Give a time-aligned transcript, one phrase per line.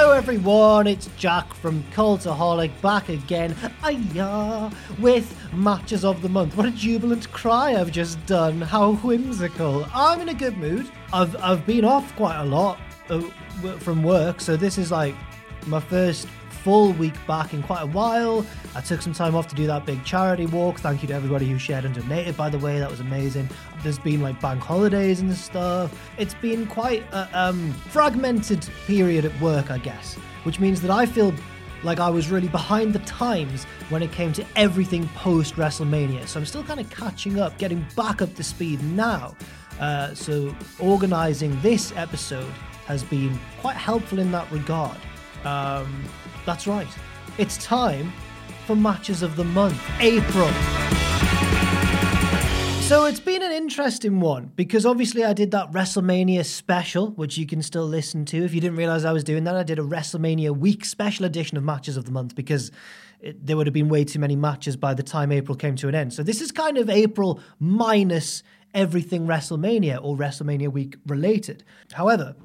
[0.00, 6.56] Hello everyone, it's Jack from Cultaholic back again, Ayah, with matches of the month.
[6.56, 8.62] What a jubilant cry I've just done.
[8.62, 9.86] How whimsical.
[9.92, 10.90] I'm in a good mood.
[11.12, 13.20] I've I've been off quite a lot uh,
[13.80, 15.14] from work, so this is like
[15.66, 18.46] my first full week back in quite a while.
[18.74, 20.78] I took some time off to do that big charity walk.
[20.78, 22.78] Thank you to everybody who shared and donated, by the way.
[22.78, 23.48] That was amazing.
[23.82, 25.92] There's been like bank holidays and stuff.
[26.18, 31.06] It's been quite a um, fragmented period at work, I guess, which means that I
[31.06, 31.34] feel
[31.82, 36.28] like I was really behind the times when it came to everything post WrestleMania.
[36.28, 39.34] So I'm still kind of catching up, getting back up to speed now.
[39.80, 42.52] Uh, so organizing this episode
[42.86, 44.96] has been quite helpful in that regard.
[45.44, 46.04] Um,
[46.44, 46.88] that's right.
[47.38, 48.12] It's time
[48.70, 50.48] for matches of the month, April.
[52.82, 57.46] So it's been an interesting one because obviously I did that WrestleMania special, which you
[57.46, 58.44] can still listen to.
[58.44, 61.56] If you didn't realize I was doing that, I did a WrestleMania week special edition
[61.56, 62.70] of matches of the month because
[63.20, 65.88] it, there would have been way too many matches by the time April came to
[65.88, 66.12] an end.
[66.12, 71.64] So this is kind of April minus everything WrestleMania or WrestleMania week related.
[71.92, 72.36] However,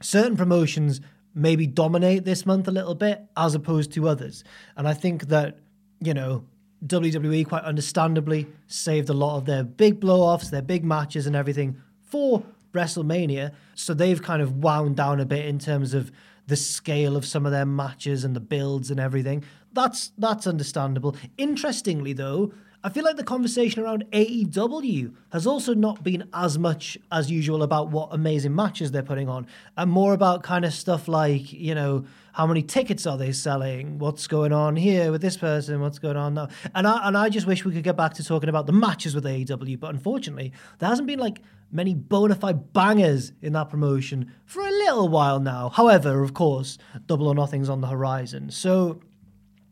[0.00, 1.02] certain promotions
[1.34, 4.44] maybe dominate this month a little bit as opposed to others.
[4.76, 5.58] And I think that,
[6.00, 6.44] you know,
[6.86, 11.36] WWE quite understandably saved a lot of their big blow offs, their big matches, and
[11.36, 12.42] everything for
[12.72, 13.52] WrestleMania.
[13.74, 16.10] So they've kind of wound down a bit in terms of
[16.46, 19.44] the scale of some of their matches and the builds and everything.
[19.72, 21.16] That's that's understandable.
[21.38, 22.52] Interestingly though,
[22.82, 27.62] I feel like the conversation around AEW has also not been as much as usual
[27.62, 29.46] about what amazing matches they're putting on,
[29.76, 33.98] and more about kind of stuff like, you know, how many tickets are they selling?
[33.98, 35.80] What's going on here with this person?
[35.80, 36.48] What's going on now?
[36.74, 39.14] And I and I just wish we could get back to talking about the matches
[39.14, 44.32] with AEW, but unfortunately, there hasn't been like many bona fide bangers in that promotion
[44.46, 45.68] for a little while now.
[45.68, 48.50] However, of course, Double or Nothing's on the horizon.
[48.50, 49.00] So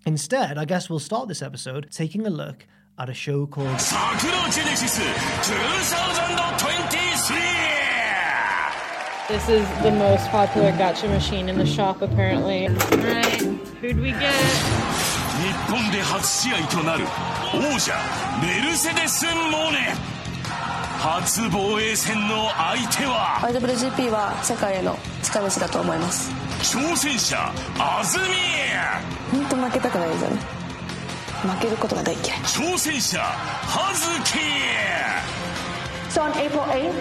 [0.04, 2.66] instead, I guess we'll start this episode taking a look
[2.97, 7.37] at a show called 桜ジェネシス2023
[9.29, 12.67] This is the most popular gacha machine in the shop, apparently.
[12.67, 13.41] Alright,
[13.81, 14.33] who'd we get?
[15.43, 17.05] 日本で初試合となる
[17.53, 17.93] 王者
[18.41, 19.93] メルセデス・モネ
[20.99, 26.31] 初防衛戦の相手は IWGP は世界への近道だと思います
[26.61, 27.37] 挑戦者
[27.77, 28.19] 安住
[29.31, 30.56] 本当負けたくないですよね
[31.42, 32.38] 負けることが大嫌い。
[32.40, 34.38] 挑戦者葉月
[36.10, 36.92] So on April 8th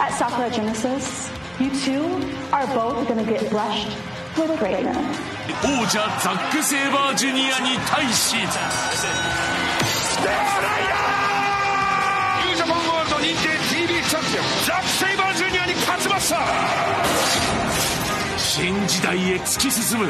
[0.00, 1.28] at Sakura Genesis,
[1.60, 2.02] you two
[2.50, 3.88] are both to get brushed
[4.36, 4.96] with greatness.
[5.64, 8.36] 王者ザック・セイバージュニアに対し。
[8.36, 16.38] ニュージャパンワールド認定 TV チャンピオンザック・セイバージュニアに勝ちました!
[18.38, 20.06] 新時代へ突き進む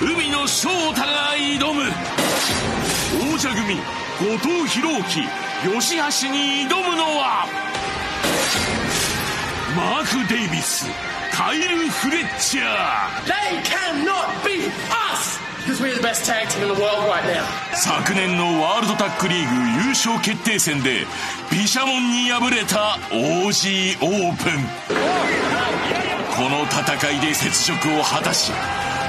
[0.00, 1.82] 海野翔太が挑む。
[3.34, 5.22] 王者組後藤弘樹
[5.62, 7.46] 吉橋に挑むのは
[9.76, 10.86] マーク・デイビス
[11.32, 13.26] カイル・フレッチャー.
[17.74, 21.06] 昨年のワールドタッグリーグ優勝決定戦で
[21.50, 24.68] 毘沙門に敗れた OG オープン。
[26.36, 28.52] この戦いで雪辱を果たし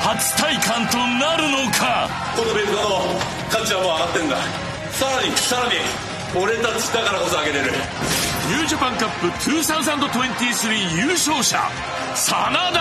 [0.02, 2.10] 初体感となるのか？
[2.36, 3.20] このベルトの
[3.50, 4.38] 価値はもう上がってんだ。
[4.92, 5.74] さらにさらに
[6.36, 7.72] 俺たちだからこそ上げれる。
[8.50, 11.60] ニュージャパンカップ2023優勝者
[12.16, 12.80] 真田！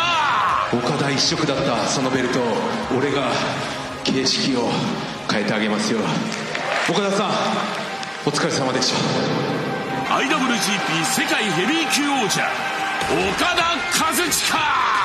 [0.73, 2.43] 岡田一色だったそのベルトを
[2.97, 3.31] 俺が
[4.05, 4.71] 形式を
[5.31, 6.00] 変えてあげますよ。
[6.88, 7.31] 岡田さん
[8.26, 8.99] お疲れ様でした。
[10.14, 12.41] IWGP 世界ヘビー級王者
[13.35, 13.76] 岡田
[14.06, 14.98] 和親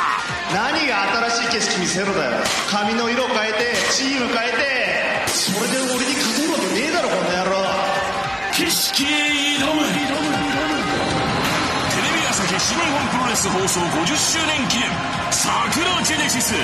[0.51, 2.31] 何が新しい景色見せろだよ。
[2.69, 5.27] 髪の色変えてチーム変えて。
[5.31, 7.63] それで俺に勝てるわけねえだろこの野郎。
[8.51, 9.07] 景色へ
[9.57, 9.81] 挑む。
[9.87, 10.03] テレ
[12.13, 14.89] ビ朝日新日本プロレス放送50周年記念。
[15.31, 16.63] 桜ジェネシス2023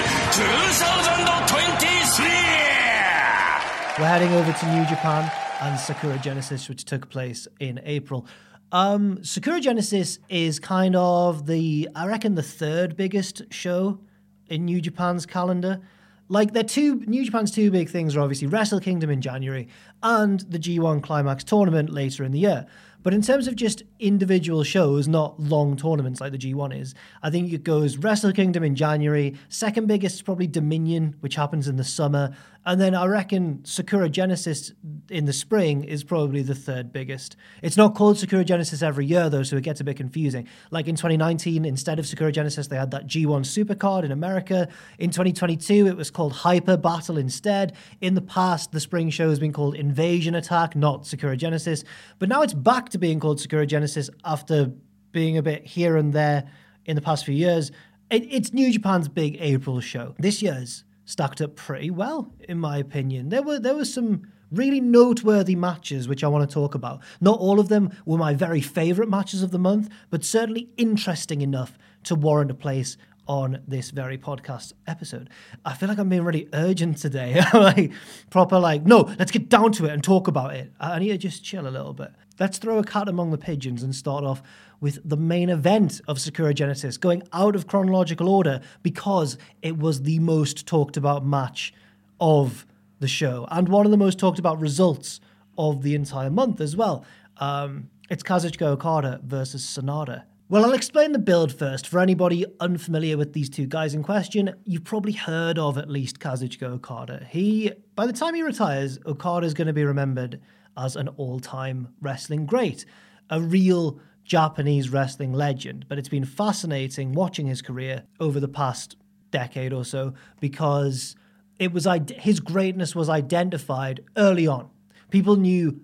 [3.98, 5.30] We're heading over to New Japan
[5.62, 8.26] and Sakura Genesis, which took place in April.
[8.72, 14.00] Um, Sakura Genesis is kind of the, I reckon, the third biggest show
[14.48, 15.82] in New Japan's calendar.
[16.28, 19.68] Like, they're two, New Japan's two big things are obviously Wrestle Kingdom in January
[20.04, 22.68] and the G1 Climax tournament later in the year.
[23.02, 26.94] But in terms of just individual shows, not long tournaments like the G1 is,
[27.24, 29.36] I think it goes Wrestle Kingdom in January.
[29.48, 32.36] Second biggest is probably Dominion, which happens in the summer.
[32.66, 34.74] And then I reckon Sakura Genesis
[35.10, 37.38] in the spring is probably the third biggest.
[37.64, 40.48] It's not called Sakura Genesis every year, though, so it gets a bit confusing.
[40.70, 44.68] Like in 2019, instead of Sakura Genesis, they had that G1 Supercard in America.
[44.98, 47.76] In 2022, it was called Hyper Battle instead.
[48.02, 51.86] In the past, the spring show has been called Invasion Attack, not Sakura Genesis.
[52.20, 54.72] But now it's back to being called Sakura Genesis after
[55.12, 56.50] being a bit here and there
[56.86, 57.72] in the past few years.
[58.12, 60.16] It, it's New Japan's big April show.
[60.20, 63.30] This year's stacked up pretty well, in my opinion.
[63.30, 67.02] There were there were some really noteworthy matches which I want to talk about.
[67.20, 71.42] Not all of them were my very favourite matches of the month, but certainly interesting
[71.42, 72.96] enough to warrant a place
[73.28, 75.30] on this very podcast episode.
[75.66, 77.42] I feel like I'm being really urgent today.
[77.54, 77.92] like
[78.30, 80.72] proper like, no, let's get down to it and talk about it.
[80.80, 82.12] I need to just chill a little bit.
[82.40, 84.42] Let's throw a cat among the pigeons and start off
[84.82, 90.04] with the main event of Sakura Genesis, going out of chronological order because it was
[90.04, 91.74] the most talked about match
[92.20, 92.66] of
[93.00, 95.20] the show and one of the most talked about results
[95.58, 97.06] of the entire month as well.
[97.38, 100.24] Um, it's Kazuchika Okada versus Sanada.
[100.50, 101.86] Well, I'll explain the build first.
[101.86, 106.20] For anybody unfamiliar with these two guys in question, you've probably heard of at least
[106.20, 107.28] Kazuchika Okada.
[107.30, 110.42] He, by the time he retires, Okada is going to be remembered
[110.76, 112.86] as an all-time wrestling great,
[113.30, 114.00] a real
[114.30, 115.86] Japanese wrestling legend.
[115.90, 118.96] But it's been fascinating watching his career over the past
[119.32, 121.16] decade or so because
[121.58, 121.88] it was
[122.18, 124.70] his greatness was identified early on.
[125.10, 125.82] People knew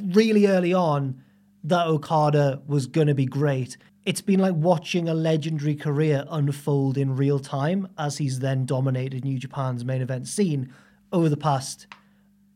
[0.00, 1.22] really early on
[1.64, 3.76] that Okada was going to be great.
[4.06, 9.24] It's been like watching a legendary career unfold in real time as he's then dominated
[9.24, 10.72] New Japan's main event scene
[11.12, 11.88] over the past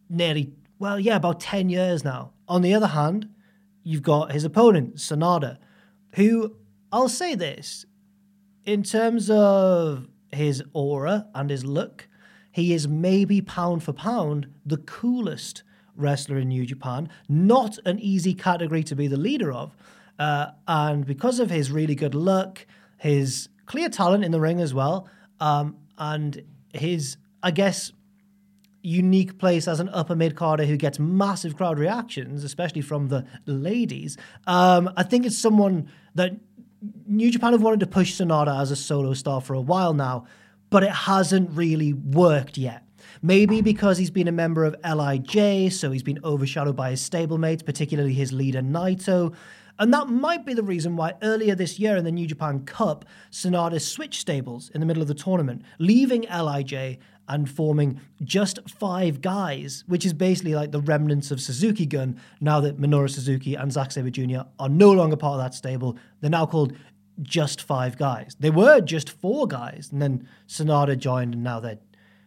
[0.09, 2.31] nearly, well, yeah, about 10 years now.
[2.47, 3.29] On the other hand,
[3.83, 5.59] you've got his opponent, Sanada,
[6.15, 6.57] who
[6.91, 7.87] I'll say this
[8.65, 12.09] in terms of his aura and his look,
[12.51, 15.63] he is maybe pound for pound the coolest
[15.97, 17.09] wrestler in New Japan.
[17.29, 19.75] Not an easy category to be the leader of.
[20.19, 22.67] Uh, and because of his really good look,
[22.99, 25.09] his clear talent in the ring as well,
[25.41, 26.43] um, and
[26.73, 27.93] his, I guess,
[28.83, 33.25] unique place as an upper mid carder who gets massive crowd reactions, especially from the
[33.47, 34.17] ladies.
[34.47, 36.33] Um, I think it's someone that
[37.07, 40.27] New Japan have wanted to push Sanada as a solo star for a while now,
[40.71, 42.85] but it hasn't really worked yet.
[43.21, 47.65] Maybe because he's been a member of LIJ, so he's been overshadowed by his stablemates,
[47.65, 49.35] particularly his leader Naito.
[49.79, 53.05] And that might be the reason why earlier this year in the New Japan Cup,
[53.31, 56.99] Sanada switched stables in the middle of the tournament, leaving LIJ
[57.33, 62.61] and forming just five guys, which is basically like the remnants of Suzuki Gun now
[62.61, 64.43] that Minoru Suzuki and Zack Sabre Jr.
[64.59, 65.97] are no longer part of that stable.
[66.21, 66.75] They're now called
[67.23, 68.37] just five guys.
[68.39, 71.79] They were just four guys, and then Sanada joined, and now they're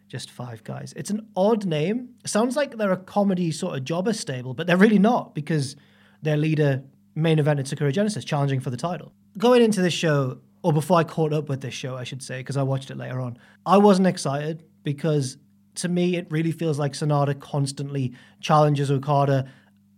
[0.08, 0.92] just five guys.
[0.96, 2.10] It's an odd name.
[2.24, 5.76] It sounds like they're a comedy sort of jobber stable, but they're really not because
[6.24, 6.84] their leader
[7.14, 9.14] main evented Sakura Genesis, challenging for the title.
[9.38, 12.40] Going into this show, or before I caught up with this show, I should say,
[12.40, 15.38] because I watched it later on, I wasn't excited because
[15.76, 19.52] to me, it really feels like Sanada constantly challenges Okada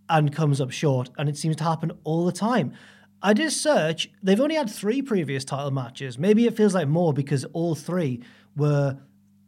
[0.08, 2.72] and comes up short, and it seems to happen all the time.
[3.22, 6.18] I did search, they've only had three previous title matches.
[6.18, 8.22] Maybe it feels like more because all three
[8.56, 8.96] were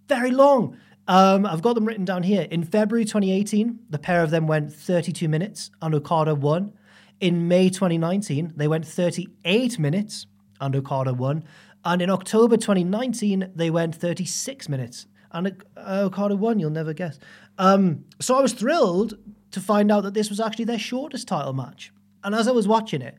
[0.09, 0.77] very long.
[1.07, 2.43] Um, I've got them written down here.
[2.51, 6.73] In February 2018, the pair of them went 32 minutes and Okada won.
[7.21, 10.27] In May 2019, they went 38 minutes
[10.61, 11.45] and Okada won.
[11.85, 16.59] And in October 2019, they went 36 minutes and Okada won.
[16.59, 17.19] You'll never guess.
[17.59, 19.15] Um, so I was thrilled
[19.53, 21.93] to find out that this was actually their shortest title match.
[22.23, 23.17] And as I was watching it,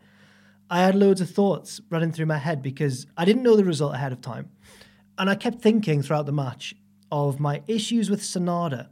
[0.69, 3.93] I had loads of thoughts running through my head because I didn't know the result
[3.93, 4.49] ahead of time.
[5.17, 6.73] And I kept thinking throughout the match
[7.11, 8.87] of my issues with Sanada.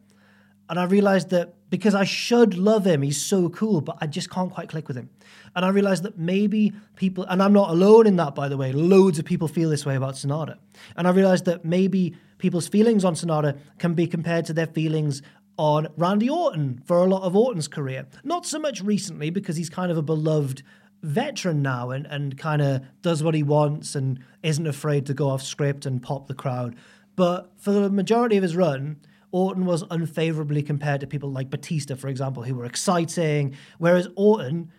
[0.69, 4.29] And I realized that because I should love him, he's so cool, but I just
[4.29, 5.09] can't quite click with him.
[5.55, 8.71] And I realized that maybe people, and I'm not alone in that, by the way,
[8.71, 10.57] loads of people feel this way about Sanada.
[10.95, 15.21] And I realized that maybe people's feelings on Sanada can be compared to their feelings
[15.57, 18.07] on Randy Orton for a lot of Orton's career.
[18.23, 20.63] Not so much recently because he's kind of a beloved
[21.03, 25.29] veteran now and, and kind of does what he wants and isn't afraid to go
[25.29, 26.75] off script and pop the crowd.
[27.15, 31.95] But for the majority of his run, Orton was unfavorably compared to people like Batista,
[31.95, 34.71] for example, who were exciting, whereas Orton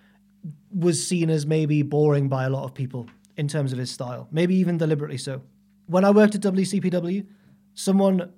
[0.75, 4.29] was seen as maybe boring by a lot of people in terms of his style,
[4.31, 5.43] maybe even deliberately so.
[5.87, 7.27] When I worked at WCPW,
[7.81, 8.33] someone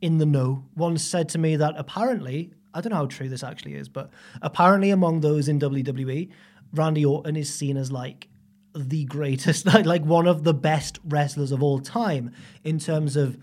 [0.00, 3.42] in the know once said to me that apparently, I don't know how true this
[3.42, 4.10] actually is, but
[4.42, 6.30] apparently among those in WWE,
[6.72, 8.28] Randy Orton is seen as like
[8.74, 12.32] the greatest, like, like one of the best wrestlers of all time
[12.64, 13.38] in terms of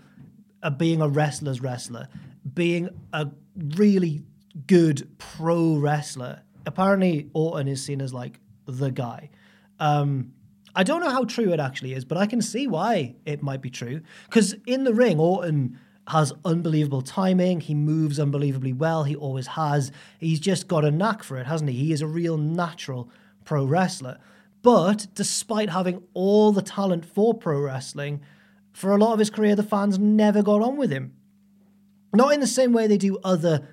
[0.62, 2.08] uh, being a wrestler's wrestler,
[2.54, 3.28] being a
[3.76, 4.22] really
[4.66, 6.42] good pro wrestler.
[6.66, 9.30] Apparently, Orton is seen as like the guy.
[9.78, 10.32] Um,
[10.76, 13.62] I don't know how true it actually is, but I can see why it might
[13.62, 14.02] be true.
[14.26, 15.78] Because in the ring, Orton
[16.08, 17.62] has unbelievable timing.
[17.62, 19.04] He moves unbelievably well.
[19.04, 19.90] He always has.
[20.20, 21.76] He's just got a knack for it, hasn't he?
[21.76, 23.10] He is a real natural
[23.44, 24.18] pro wrestler.
[24.60, 28.20] But despite having all the talent for pro wrestling,
[28.72, 31.14] for a lot of his career, the fans never got on with him.
[32.12, 33.66] Not in the same way they do other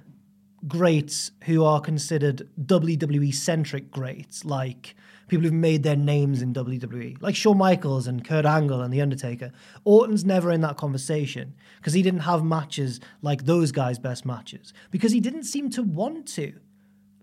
[0.66, 4.96] greats who are considered WWE centric greats, like
[5.28, 9.02] people who've made their names in WWE, like Shawn Michaels and Kurt Angle and The
[9.02, 9.52] Undertaker.
[9.84, 14.74] Orton's never in that conversation because he didn't have matches like those guys' best matches
[14.92, 16.54] because he didn't seem to want to.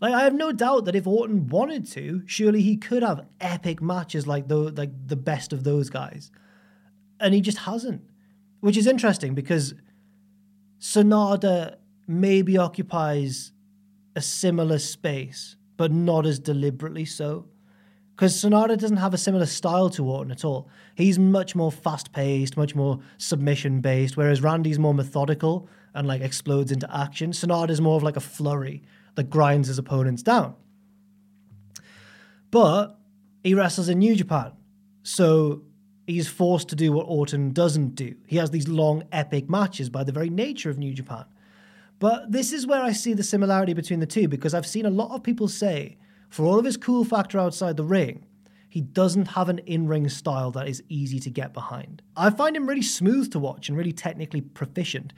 [0.00, 3.82] Like I have no doubt that if Orton wanted to, surely he could have epic
[3.82, 6.30] matches like the like the best of those guys,
[7.20, 8.02] and he just hasn't,
[8.60, 9.74] which is interesting because
[10.80, 11.76] Sanada
[12.08, 13.52] maybe occupies
[14.16, 17.46] a similar space, but not as deliberately so.
[18.20, 20.68] Because Sanada doesn't have a similar style to Orton at all.
[20.94, 26.20] He's much more fast paced, much more submission based, whereas Randy's more methodical and like
[26.20, 27.30] explodes into action.
[27.30, 28.82] Sanada's more of like a flurry
[29.14, 30.54] that grinds his opponents down.
[32.50, 32.98] But
[33.42, 34.52] he wrestles in New Japan.
[35.02, 35.62] So
[36.06, 38.16] he's forced to do what Orton doesn't do.
[38.26, 41.24] He has these long, epic matches by the very nature of New Japan.
[41.98, 44.90] But this is where I see the similarity between the two because I've seen a
[44.90, 45.96] lot of people say,
[46.30, 48.24] for all of his cool factor outside the ring,
[48.68, 52.02] he doesn't have an in ring style that is easy to get behind.
[52.16, 55.12] I find him really smooth to watch and really technically proficient,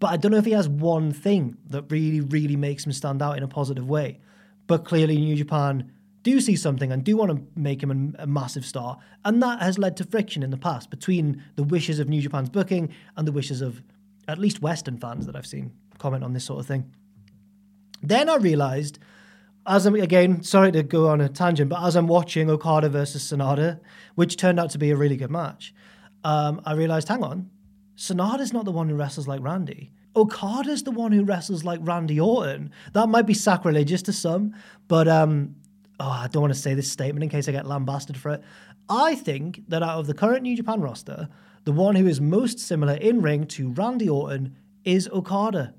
[0.00, 3.22] but I don't know if he has one thing that really, really makes him stand
[3.22, 4.20] out in a positive way.
[4.66, 5.92] But clearly, New Japan
[6.22, 8.98] do see something and do want to make him a, a, massive star.
[9.26, 12.48] And that has led to friction in the past between the wishes of New Japan's
[12.48, 13.82] booking and the wishes of
[14.26, 16.90] at least Western fans that I've seen comment on this sort of thing.
[18.02, 18.98] Then I realized,
[19.66, 23.22] as I'm again, sorry to go on a tangent, but as I'm watching Okada versus
[23.22, 23.80] Sanada,
[24.14, 25.74] which turned out to be a really good match,
[26.22, 27.50] um, I realized, hang on,
[27.96, 29.92] Sanada's not the one who wrestles like Randy.
[30.16, 32.70] Okada's the one who wrestles like Randy Orton.
[32.92, 34.54] That might be sacrilegious to some,
[34.86, 35.56] but um,
[35.98, 38.42] oh, I don't want to say this statement in case I get lambasted for it.
[38.88, 41.28] I think that out of the current New Japan roster,
[41.64, 45.74] the one who is most similar in ring to Randy Orton is Okada.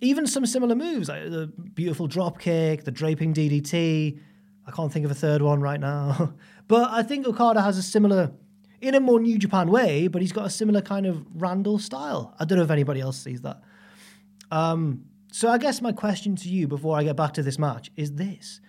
[0.00, 4.18] Even some similar moves, like the beautiful drop kick, the draping DDT.
[4.66, 6.34] I can't think of a third one right now.
[6.68, 8.32] but I think Okada has a similar,
[8.80, 12.34] in a more New Japan way, but he's got a similar kind of Randall style.
[12.38, 13.60] I don't know if anybody else sees that.
[14.50, 17.90] Um, so I guess my question to you before I get back to this match
[17.96, 18.60] is this.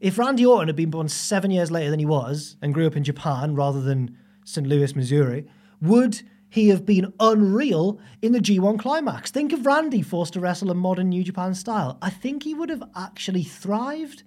[0.00, 2.96] If Randy Orton had been born seven years later than he was and grew up
[2.96, 4.66] in Japan rather than St.
[4.66, 5.46] Louis, Missouri,
[5.80, 9.30] would he have been unreal in the G1 climax.
[9.30, 11.96] Think of Randy forced to wrestle in modern New Japan style.
[12.02, 14.24] I think he would have actually thrived.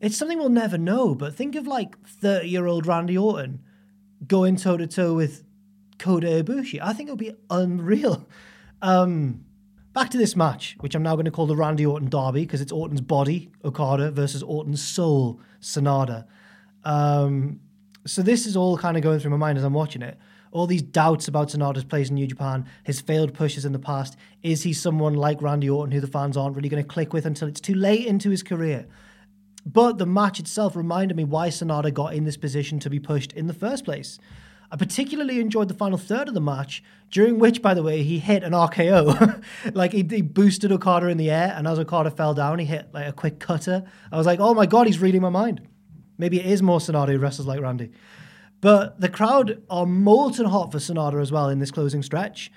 [0.00, 3.60] It's something we'll never know, but think of like 30 year old Randy Orton
[4.26, 5.42] going toe to toe with
[5.98, 6.78] Kota Ibushi.
[6.80, 8.28] I think it would be unreal.
[8.80, 9.44] Um,
[9.92, 12.60] back to this match, which I'm now going to call the Randy Orton Derby because
[12.60, 16.26] it's Orton's body, Okada, versus Orton's soul, Sanada.
[16.84, 17.58] Um,
[18.06, 20.16] so this is all kind of going through my mind as I'm watching it
[20.50, 24.16] all these doubts about Sanada's place in New Japan, his failed pushes in the past.
[24.42, 27.26] Is he someone like Randy Orton who the fans aren't really going to click with
[27.26, 28.86] until it's too late into his career?
[29.66, 33.32] But the match itself reminded me why Sanada got in this position to be pushed
[33.32, 34.18] in the first place.
[34.70, 38.18] I particularly enjoyed the final third of the match, during which, by the way, he
[38.18, 39.42] hit an RKO.
[39.74, 42.88] like he, he, boosted Okada in the air, and as Okada fell down, he hit
[42.92, 43.84] like a quick cutter.
[44.12, 45.66] I was like, oh my god, he's reading my mind.
[46.18, 47.92] Maybe it is more Sanada who wrestles like Randy.
[48.60, 52.50] But the crowd are molten hot for Sanada as well in this closing stretch.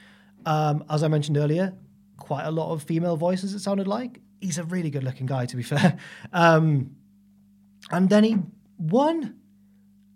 [0.46, 1.74] Um, as I mentioned earlier,
[2.18, 4.20] quite a lot of female voices, it sounded like.
[4.40, 5.98] He's a really good looking guy, to be fair.
[6.34, 6.96] Um,
[7.92, 8.38] and then he
[8.78, 9.36] won.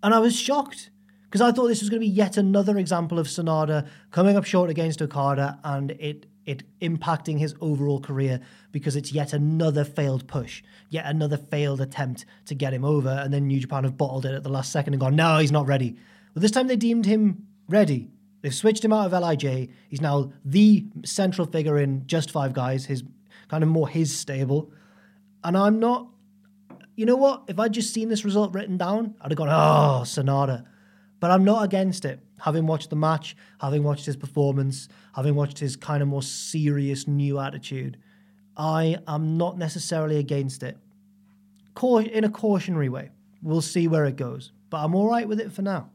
[0.02, 0.90] And I was shocked
[1.26, 4.46] because I thought this was going to be yet another example of Sanada coming up
[4.46, 8.40] short against Okada and it it impacting his overall career
[8.72, 13.10] because it's yet another failed push, yet another failed attempt to get him over.
[13.10, 15.52] And then New Japan have bottled it at the last second and gone, no, he's
[15.52, 15.98] not ready.
[16.34, 18.10] Well, this time they deemed him ready.
[18.42, 19.70] They've switched him out of LIJ.
[19.90, 23.04] He's now the central figure in Just Five Guys, his
[23.48, 24.72] kind of more his stable.
[25.44, 26.10] And I'm not,
[26.96, 27.44] you know what?
[27.48, 30.66] If I'd just seen this result written down, I'd have gone, oh, Sanada.
[31.26, 32.20] But I'm not against it.
[32.40, 37.08] Having watched the match, having watched his performance, having watched his kind of more serious
[37.08, 37.98] new attitude,
[38.56, 40.78] I am not necessarily against it.
[41.82, 43.10] In a cautionary way.
[43.42, 44.52] We'll see where it goes.
[44.70, 45.90] But I'm all right with it for now.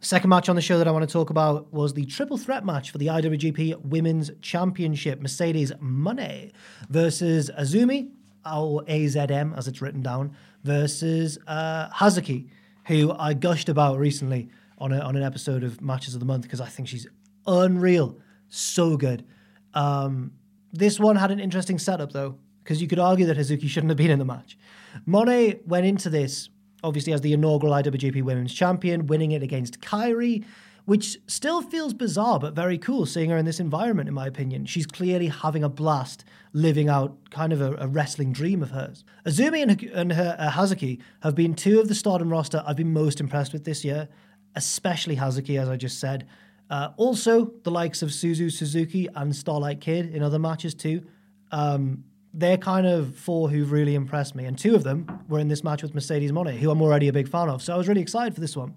[0.00, 2.64] Second match on the show that I want to talk about was the triple threat
[2.64, 5.20] match for the IWGP Women's Championship.
[5.20, 6.52] Mercedes Moné
[6.88, 8.12] versus Azumi,
[8.50, 12.48] or AZM as it's written down, versus uh, Hazuki,
[12.86, 14.48] who I gushed about recently
[14.78, 17.06] on, a, on an episode of Matches of the Month because I think she's
[17.46, 18.18] unreal.
[18.48, 19.24] So good.
[19.72, 20.32] Um,
[20.72, 23.98] this one had an interesting setup though, because you could argue that Hazuki shouldn't have
[23.98, 24.58] been in the match.
[25.06, 26.48] Moné went into this
[26.84, 30.44] obviously as the inaugural IWGP Women's Champion, winning it against Kairi,
[30.84, 34.66] which still feels bizarre but very cool seeing her in this environment, in my opinion.
[34.66, 36.24] She's clearly having a blast
[36.54, 39.04] living out kind of a, a wrestling dream of hers.
[39.26, 42.92] Azumi and, and her, uh, Hazuki have been two of the stardom roster I've been
[42.92, 44.08] most impressed with this year,
[44.54, 46.26] especially Hazuki, as I just said.
[46.70, 51.02] Uh, also, the likes of Suzu Suzuki and Starlight Kid in other matches too.
[51.50, 54.44] Um, they're kind of four who've really impressed me.
[54.44, 57.12] And two of them were in this match with Mercedes Moné, who I'm already a
[57.12, 57.62] big fan of.
[57.62, 58.76] So I was really excited for this one.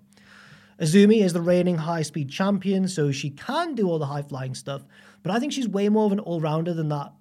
[0.80, 4.54] Azumi is the reigning high speed champion, so she can do all the high flying
[4.54, 4.84] stuff.
[5.24, 7.14] But I think she's way more of an all rounder than that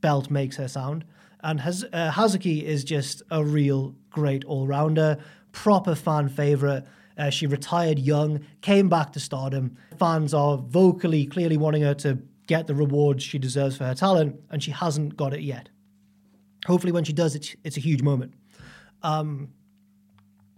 [0.00, 1.04] belt makes her sound.
[1.42, 5.18] And uh, Hazuki is just a real great all rounder,
[5.52, 6.84] proper fan favorite.
[7.16, 9.76] Uh, she retired young, came back to stardom.
[9.98, 14.40] Fans are vocally, clearly wanting her to get the rewards she deserves for her talent,
[14.50, 15.68] and she hasn't got it yet.
[16.66, 18.34] Hopefully, when she does, it's, it's a huge moment.
[19.02, 19.50] Um,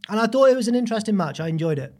[0.09, 1.41] and I thought it was an interesting match.
[1.41, 1.95] I enjoyed it.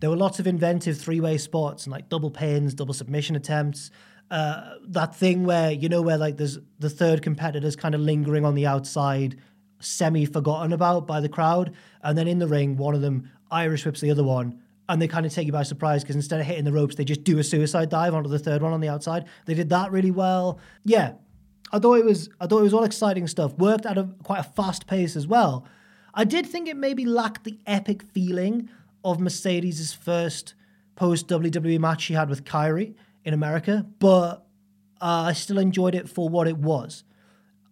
[0.00, 3.90] There were lots of inventive three way spots and like double pins, double submission attempts.
[4.30, 8.44] Uh, that thing where, you know, where like there's the third competitor's kind of lingering
[8.44, 9.36] on the outside,
[9.80, 11.74] semi forgotten about by the crowd.
[12.02, 15.06] And then in the ring, one of them Irish whips the other one and they
[15.06, 17.38] kind of take you by surprise because instead of hitting the ropes, they just do
[17.38, 19.24] a suicide dive onto the third one on the outside.
[19.46, 20.58] They did that really well.
[20.84, 21.12] Yeah,
[21.72, 23.56] I thought it was I thought it was all exciting stuff.
[23.56, 25.64] Worked at a quite a fast pace as well.
[26.12, 28.68] I did think it maybe lacked the epic feeling
[29.04, 30.54] of Mercedes' first
[30.96, 34.46] post WWE match she had with Kairi in America, but
[35.00, 37.04] uh, I still enjoyed it for what it was.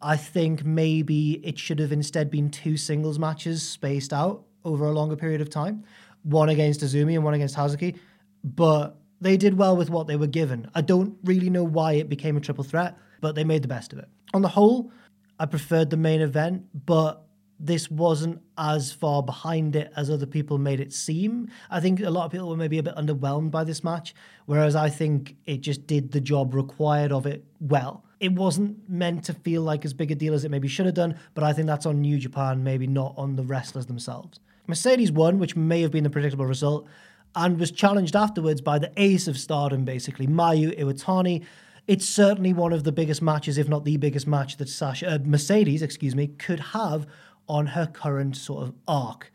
[0.01, 4.93] I think maybe it should have instead been two singles matches spaced out over a
[4.93, 5.85] longer period of time
[6.23, 7.99] one against Azumi and one against Hazuki,
[8.45, 10.71] but they did well with what they were given.
[10.75, 13.93] I don't really know why it became a triple threat, but they made the best
[13.93, 14.09] of it.
[14.35, 14.93] On the whole,
[15.39, 17.25] I preferred the main event, but
[17.61, 21.51] this wasn't as far behind it as other people made it seem.
[21.71, 24.15] I think a lot of people were maybe a bit underwhelmed by this match,
[24.47, 28.05] whereas I think it just did the job required of it well.
[28.21, 30.95] It wasn't meant to feel like as big a deal as it maybe should have
[30.95, 34.41] done, but I think that's on New Japan, maybe not on the wrestlers themselves.
[34.67, 36.87] Mercedes won, which may have been the predictable result,
[37.35, 41.45] and was challenged afterwards by the ace of stardom, basically, Mayu Iwatani.
[41.87, 45.19] It's certainly one of the biggest matches, if not the biggest match that Sasha, uh,
[45.25, 47.07] Mercedes, excuse me, could have
[47.49, 49.33] on her current sort of arc.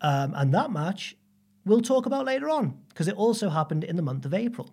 [0.00, 1.16] Um, and that match
[1.68, 4.70] we'll talk about later on because it also happened in the month of April.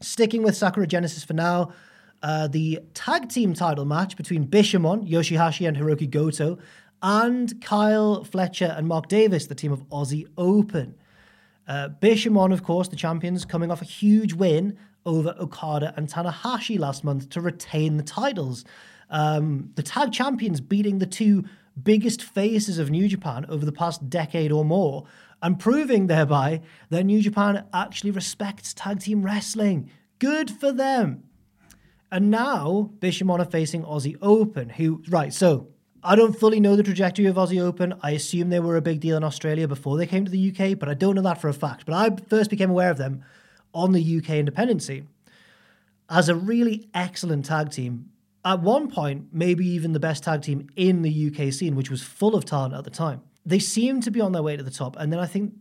[0.00, 1.72] Sticking with Sakura Genesis for now,
[2.22, 6.58] uh, the tag team title match between Bishamon, Yoshihashi, and Hiroki Goto
[7.02, 10.94] and Kyle Fletcher and Mark Davis, the team of Aussie Open.
[11.66, 16.78] Uh, Bishamon, of course, the champions, coming off a huge win over Okada and Tanahashi
[16.78, 18.64] last month to retain the titles.
[19.10, 21.44] Um, the tag champions beating the two
[21.80, 25.04] biggest faces of New Japan over the past decade or more,
[25.42, 29.90] and proving thereby that New Japan actually respects tag team wrestling.
[30.18, 31.24] Good for them.
[32.10, 35.68] And now Bishamon are facing Aussie Open, who, right, so
[36.04, 37.94] I don't fully know the trajectory of Aussie Open.
[38.02, 40.78] I assume they were a big deal in Australia before they came to the UK,
[40.78, 41.86] but I don't know that for a fact.
[41.86, 43.24] But I first became aware of them
[43.72, 45.08] on the UK independent scene
[46.10, 48.10] as a really excellent tag team.
[48.44, 52.02] At one point, maybe even the best tag team in the UK scene, which was
[52.02, 53.22] full of talent at the time.
[53.46, 54.96] They seemed to be on their way to the top.
[54.98, 55.54] And then I think,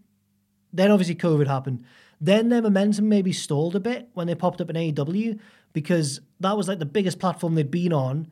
[0.73, 1.83] then obviously COVID happened.
[2.19, 5.39] Then their momentum maybe stalled a bit when they popped up in AEW
[5.73, 8.27] because that was like the biggest platform they'd been on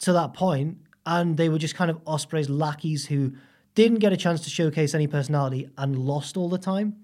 [0.00, 3.32] to that point, And they were just kind of Ospreay's lackeys who
[3.74, 6.96] didn't get a chance to showcase any personality and lost all the time.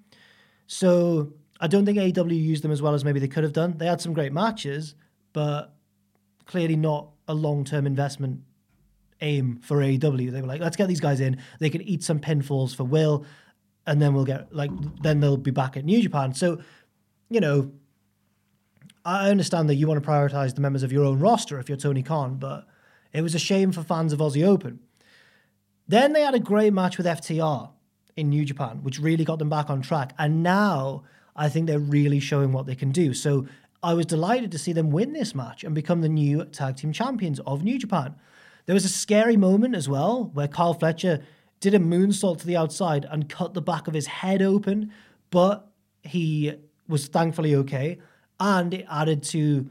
[0.67, 3.79] So I don't think AEW used them as well as maybe they could have done.
[3.79, 4.95] They had some great matches,
[5.33, 5.74] but
[6.47, 8.41] clearly not a long term investment
[9.21, 10.31] aim for AEW.
[10.31, 11.39] They were like, let's get these guys in.
[11.61, 13.25] They can eat some pinfalls for Will,
[13.87, 14.71] and then we'll get like
[15.03, 16.35] then they'll be back at New Japan.
[16.35, 16.61] So,
[17.31, 17.73] you know,
[19.05, 21.79] I understand that you want to prioritize the members of your own roster if you're
[21.79, 22.67] Tony Khan, but
[23.13, 24.81] it was a shame for fans of Aussie Open.
[25.87, 27.71] Then they had a great match with FTR
[28.17, 30.15] in New Japan, which really got them back on track.
[30.19, 31.05] And now
[31.37, 33.13] I think they're really showing what they can do.
[33.13, 33.47] So
[33.85, 36.91] I was delighted to see them win this match and become the new tag team
[36.91, 38.15] champions of New Japan.
[38.65, 41.23] There was a scary moment as well where Kyle Fletcher
[41.61, 44.91] did a moonsault to the outside and cut the back of his head open,
[45.31, 45.71] but
[46.03, 46.55] he
[46.89, 47.99] was thankfully okay.
[48.41, 49.69] And it added to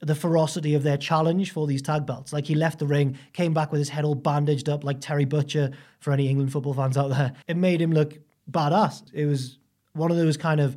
[0.00, 2.34] the ferocity of their challenge for these tag belts.
[2.34, 5.24] Like he left the ring, came back with his head all bandaged up like Terry
[5.24, 7.32] Butcher for any England football fans out there.
[7.48, 8.18] It made him look
[8.50, 9.04] badass.
[9.14, 9.56] It was
[9.94, 10.76] one of those kind of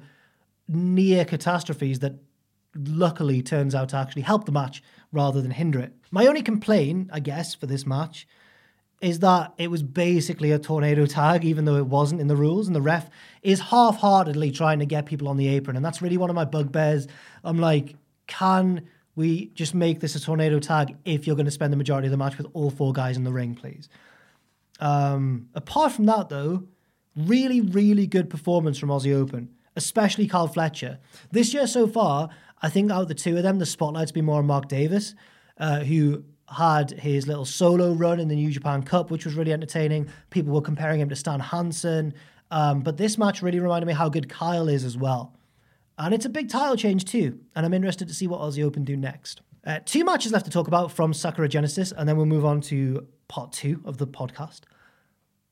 [0.69, 2.13] near catastrophes that
[2.77, 5.93] luckily turns out to actually help the match rather than hinder it.
[6.11, 8.27] My only complaint, I guess, for this match
[8.99, 12.67] is that it was basically a tornado tag, even though it wasn't in the rules,
[12.67, 13.09] and the ref
[13.43, 15.75] is half heartedly trying to get people on the apron.
[15.75, 17.07] And that's really one of my bugbears.
[17.43, 21.71] I'm like, can we just make this a tornado tag if you're going to spend
[21.71, 23.87] the majority of the match with all four guys in the ring, please?
[24.79, 26.63] Um, apart from that, though,
[27.15, 30.99] really, really good performance from Aussie Open, especially Carl Fletcher.
[31.31, 32.29] This year so far,
[32.61, 35.15] I think out of the two of them, the spotlight's been more on Mark Davis,
[35.59, 39.53] uh, who had his little solo run in the New Japan Cup, which was really
[39.53, 40.09] entertaining.
[40.29, 42.13] People were comparing him to Stan Hansen.
[42.49, 45.35] Um, but this match really reminded me how good Kyle is as well.
[45.97, 47.39] And it's a big title change too.
[47.55, 49.41] And I'm interested to see what Aussie Open do next.
[49.65, 52.61] Uh, two matches left to talk about from Sakura Genesis, and then we'll move on
[52.61, 54.61] to part two of the podcast.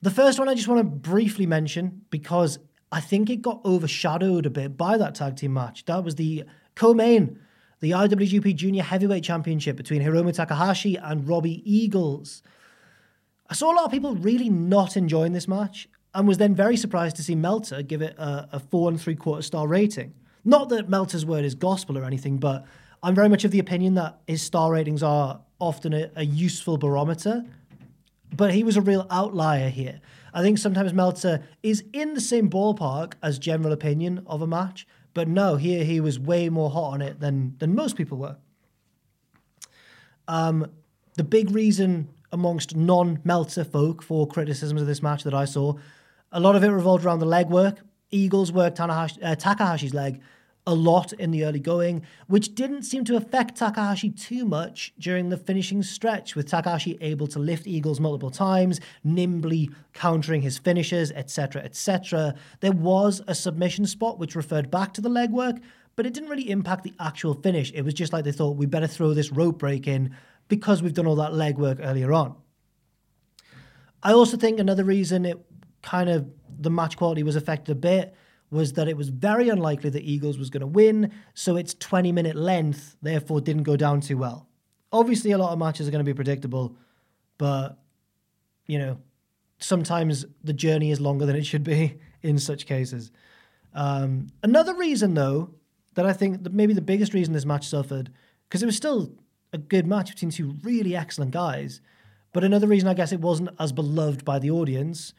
[0.02, 2.60] The first one I just want to briefly mention because
[2.92, 5.84] I think it got overshadowed a bit by that tag team match.
[5.86, 7.40] That was the co-main,
[7.80, 12.42] the IWGP Junior Heavyweight Championship between Hiromu Takahashi and Robbie Eagles.
[13.50, 16.78] I saw a lot of people really not enjoying this match and was then very
[16.78, 20.14] surprised to see Meltzer give it a, a four and three quarter star rating.
[20.44, 22.66] Not that Meltzer's word is gospel or anything, but
[23.04, 26.78] I'm very much of the opinion that his star ratings are often a, a useful
[26.78, 27.44] barometer.
[28.36, 30.02] But he was a real outlier here.
[30.34, 34.88] I think sometimes Meltzer is in the same ballpark as general opinion of a match,
[35.16, 38.36] but no, here he was way more hot on it than than most people were.
[40.28, 40.72] Um,
[41.16, 45.74] the big reason amongst non-Meltzer folk for criticisms of this match that I saw,
[46.32, 47.80] a lot of it revolved around the leg work.
[48.12, 50.22] Eagles worked Tanahashi, uh, Takahashi's leg
[50.68, 55.30] a lot in the early going, which didn't seem to affect Takahashi too much during
[55.30, 61.12] the finishing stretch, with Takahashi able to lift Eagles multiple times, nimbly countering his finishes,
[61.12, 62.34] etc., etc.
[62.62, 65.62] There was a submission spot which referred back to the legwork,
[65.96, 67.72] but it didn't really impact the actual finish.
[67.74, 70.16] It was just like they thought we better throw this rope break in
[70.48, 72.36] because we've done all that legwork earlier on.
[74.04, 75.44] I also think another reason it
[75.82, 76.28] kind of
[76.60, 78.16] the match quality was affected a bit
[78.56, 82.12] was that it was very unlikely that Eagles was going to win, so its 20
[82.12, 84.48] minute length therefore didn't go down too well.
[84.92, 86.78] Obviously, a lot of matches are going to be predictable,
[87.38, 87.78] but,
[88.66, 88.98] you know,
[89.60, 93.12] sometimes the journey is longer than it should be in such cases.
[93.74, 95.52] Um, another reason, though,
[95.96, 98.12] that I think that maybe the biggest reason this match suffered,
[98.48, 99.12] because it was still
[99.52, 101.82] a good match between two really excellent guys,
[102.32, 105.14] but another reason I guess it wasn't as beloved by the audience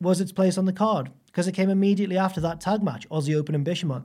[0.00, 3.36] was its place on the card because it came immediately after that tag match, Aussie
[3.36, 4.04] Open and Bishamon.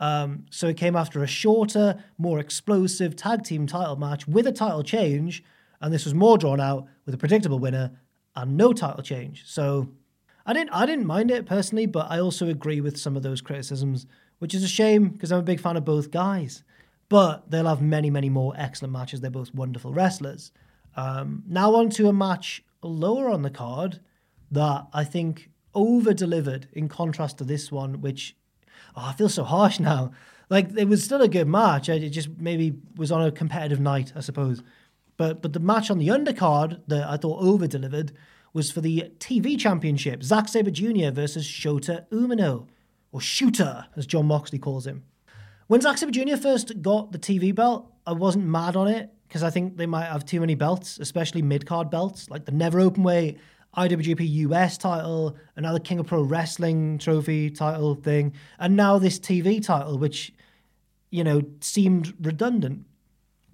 [0.00, 4.52] Um, so it came after a shorter, more explosive tag team title match with a
[4.52, 5.44] title change,
[5.80, 7.92] and this was more drawn out with a predictable winner
[8.34, 9.44] and no title change.
[9.46, 9.88] So
[10.44, 13.40] I didn't I didn't mind it personally, but I also agree with some of those
[13.40, 14.06] criticisms,
[14.38, 16.64] which is a shame because I'm a big fan of both guys.
[17.08, 19.20] But they'll have many, many more excellent matches.
[19.20, 20.50] They're both wonderful wrestlers.
[20.96, 24.00] Um, now on to a match lower on the card
[24.52, 28.36] that I think over delivered in contrast to this one, which
[28.96, 30.12] oh, I feel so harsh now.
[30.50, 31.88] Like it was still a good match.
[31.88, 34.62] It just maybe was on a competitive night, I suppose.
[35.16, 38.12] But but the match on the undercard that I thought over delivered
[38.52, 40.22] was for the TV championship.
[40.22, 41.10] Zack Sabre Jr.
[41.10, 42.66] versus Shota Umino,
[43.10, 45.04] or Shooter, as Jon Moxley calls him.
[45.68, 46.36] When Zack Sabre Jr.
[46.36, 50.04] first got the TV belt, I wasn't mad on it because I think they might
[50.04, 53.38] have too many belts, especially mid card belts, like the Never Open Weight,
[53.76, 59.64] IWGP US title, another King of Pro Wrestling trophy title thing, and now this TV
[59.64, 60.34] title, which,
[61.10, 62.84] you know, seemed redundant.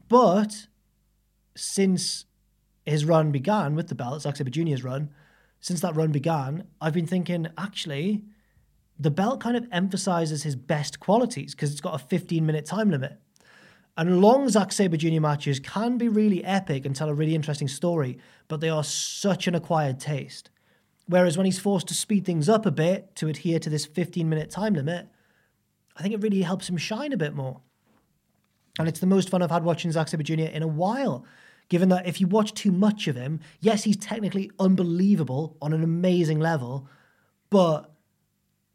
[0.08, 0.66] But
[1.54, 2.24] since
[2.84, 5.10] his run began with the belt, Zack Sabre Jr.'s run,
[5.60, 8.24] since that run began, I've been thinking actually,
[8.98, 12.90] the belt kind of emphasizes his best qualities because it's got a 15 minute time
[12.90, 13.18] limit.
[13.98, 15.20] And long Zack Sabre Jr.
[15.20, 19.48] matches can be really epic and tell a really interesting story, but they are such
[19.48, 20.50] an acquired taste.
[21.08, 24.28] Whereas when he's forced to speed things up a bit to adhere to this 15
[24.28, 25.08] minute time limit,
[25.96, 27.60] I think it really helps him shine a bit more.
[28.78, 30.42] And it's the most fun I've had watching Zack Sabre Jr.
[30.42, 31.26] in a while
[31.68, 35.82] given that if you watch too much of him, yes, he's technically unbelievable on an
[35.82, 36.88] amazing level,
[37.50, 37.92] but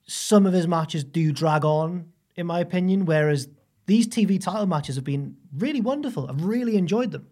[0.05, 3.47] some of his matches do drag on, in my opinion, whereas
[3.85, 6.27] these TV title matches have been really wonderful.
[6.29, 7.27] I've really enjoyed them.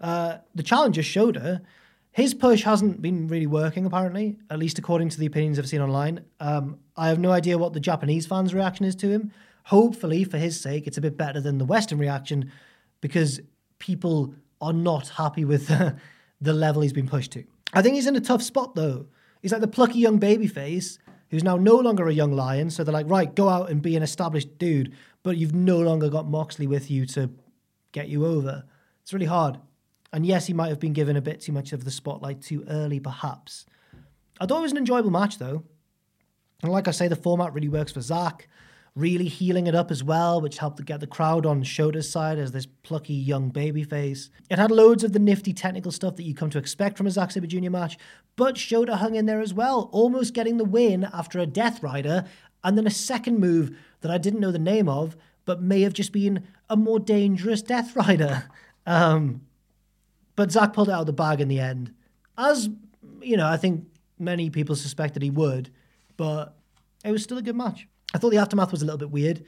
[0.00, 1.62] Uh, the challenger Shota
[2.18, 5.80] his push hasn't been really working, apparently, at least according to the opinions I've seen
[5.80, 6.24] online.
[6.40, 9.30] Um, I have no idea what the Japanese fans' reaction is to him.
[9.66, 12.50] Hopefully, for his sake, it's a bit better than the Western reaction
[13.00, 13.40] because
[13.78, 15.68] people are not happy with
[16.40, 17.44] the level he's been pushed to.
[17.72, 19.06] I think he's in a tough spot though.
[19.40, 20.98] He's like the plucky young babyface
[21.30, 22.70] who's now no longer a young lion.
[22.70, 26.08] So they're like, right, go out and be an established dude, but you've no longer
[26.08, 27.30] got Moxley with you to
[27.92, 28.64] get you over.
[29.02, 29.58] It's really hard.
[30.12, 32.64] And yes, he might have been given a bit too much of the spotlight too
[32.68, 33.66] early, perhaps.
[34.40, 35.64] I thought it was an enjoyable match though.
[36.62, 38.48] And like I say, the format really works for Zack
[38.98, 42.38] really heeling it up as well, which helped to get the crowd on Shota's side
[42.38, 44.28] as this plucky young babyface.
[44.50, 47.10] It had loads of the nifty technical stuff that you come to expect from a
[47.10, 47.70] Zack Sabre Jr.
[47.70, 47.96] match,
[48.36, 52.24] but Shota hung in there as well, almost getting the win after a Death Rider,
[52.64, 55.94] and then a second move that I didn't know the name of, but may have
[55.94, 58.44] just been a more dangerous Death Rider.
[58.86, 59.42] Um,
[60.34, 61.92] but Zack pulled out of the bag in the end,
[62.38, 62.70] as
[63.20, 63.84] you know, I think
[64.18, 65.70] many people suspected he would,
[66.16, 66.56] but
[67.04, 67.86] it was still a good match.
[68.14, 69.44] I thought the aftermath was a little bit weird.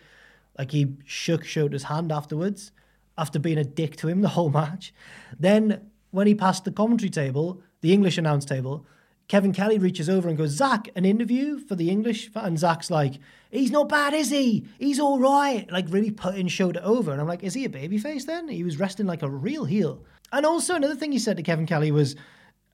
[0.59, 2.73] Like he shook Shota's hand afterwards
[3.16, 4.92] after being a dick to him the whole match.
[5.38, 8.87] Then when he passed the commentary table, the English announce table,
[9.29, 12.31] Kevin Kelly reaches over and goes, Zack, an interview for the English?
[12.35, 13.14] And Zack's like,
[13.51, 14.66] he's not bad, is he?
[14.79, 15.70] He's all right.
[15.70, 17.12] Like really putting Shota over.
[17.12, 18.49] And I'm like, is he a babyface then?
[18.49, 20.03] He was resting like a real heel.
[20.33, 22.16] And also another thing he said to Kevin Kelly was,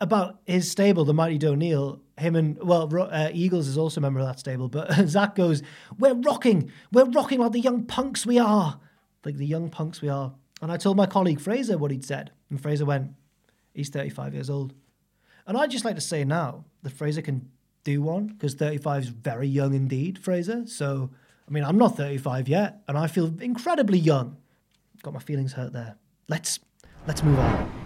[0.00, 4.02] about his stable, the Mighty Don't Kneel, him and, well, uh, Eagles is also a
[4.02, 5.62] member of that stable, but Zack goes,
[5.98, 8.80] We're rocking, we're rocking like the young punks we are.
[9.24, 10.34] Like the young punks we are.
[10.62, 13.12] And I told my colleague Fraser what he'd said, and Fraser went,
[13.74, 14.74] He's 35 years old.
[15.46, 17.50] And I'd just like to say now that Fraser can
[17.84, 20.66] do one, because 35 is very young indeed, Fraser.
[20.66, 21.10] So,
[21.46, 24.38] I mean, I'm not 35 yet, and I feel incredibly young.
[25.02, 25.96] Got my feelings hurt there.
[26.28, 26.58] Let's
[27.06, 27.85] let's move on.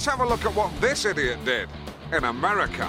[0.00, 1.68] Let's have a look at what this idiot did
[2.10, 2.88] in America.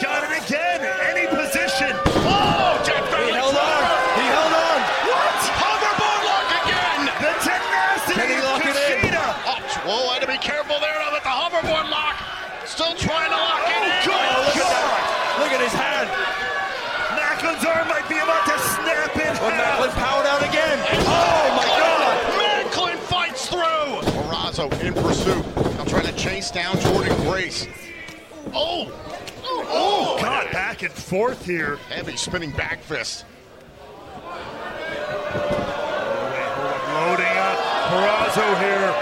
[0.00, 0.80] Got it again.
[0.80, 1.92] Any position.
[2.24, 3.84] Oh, Jeff He held on.
[4.16, 4.80] He held on.
[5.12, 5.40] What?
[5.60, 7.04] Hoverboard lock again.
[7.20, 9.12] The tenacity Can he of lock it in?
[9.12, 12.16] Oh, whoa, I had to be careful there with the hoverboard lock.
[12.64, 13.41] Still trying to
[25.12, 25.44] pursuit.
[25.76, 27.68] Now trying to chase down Jordan Grace.
[28.54, 28.90] Oh!
[29.44, 31.76] Oh, oh God, back and forth here.
[31.90, 33.26] Heavy spinning back fist.
[36.94, 37.58] Loading up
[37.90, 39.01] Purrazzo here.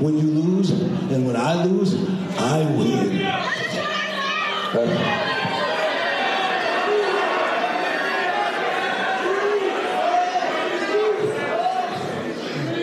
[0.00, 1.94] When you lose, and when I lose,
[2.38, 3.22] I win.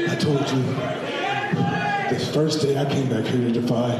[0.09, 0.61] I told you
[2.09, 3.95] this first day I came back here to Defy,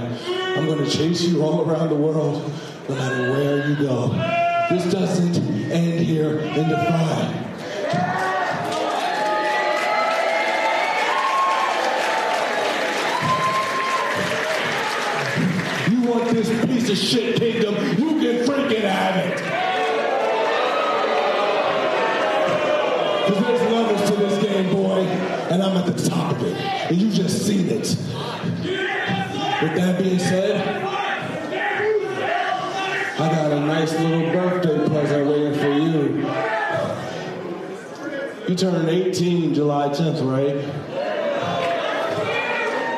[0.56, 2.54] I'm going to chase you all around the world,
[2.88, 4.10] no matter where you go.
[4.70, 5.38] This doesn't
[5.72, 7.47] end here in Defy.
[16.88, 19.36] Piece of shit kingdom, you can freaking have it.
[23.28, 25.02] Because there's levels to this game, boy,
[25.52, 27.88] and I'm at the top of it, and you just seen it.
[29.62, 30.62] With that being said,
[33.20, 36.26] I got a nice little birthday present waiting for you.
[38.48, 40.56] You turned 18 July 10th, right?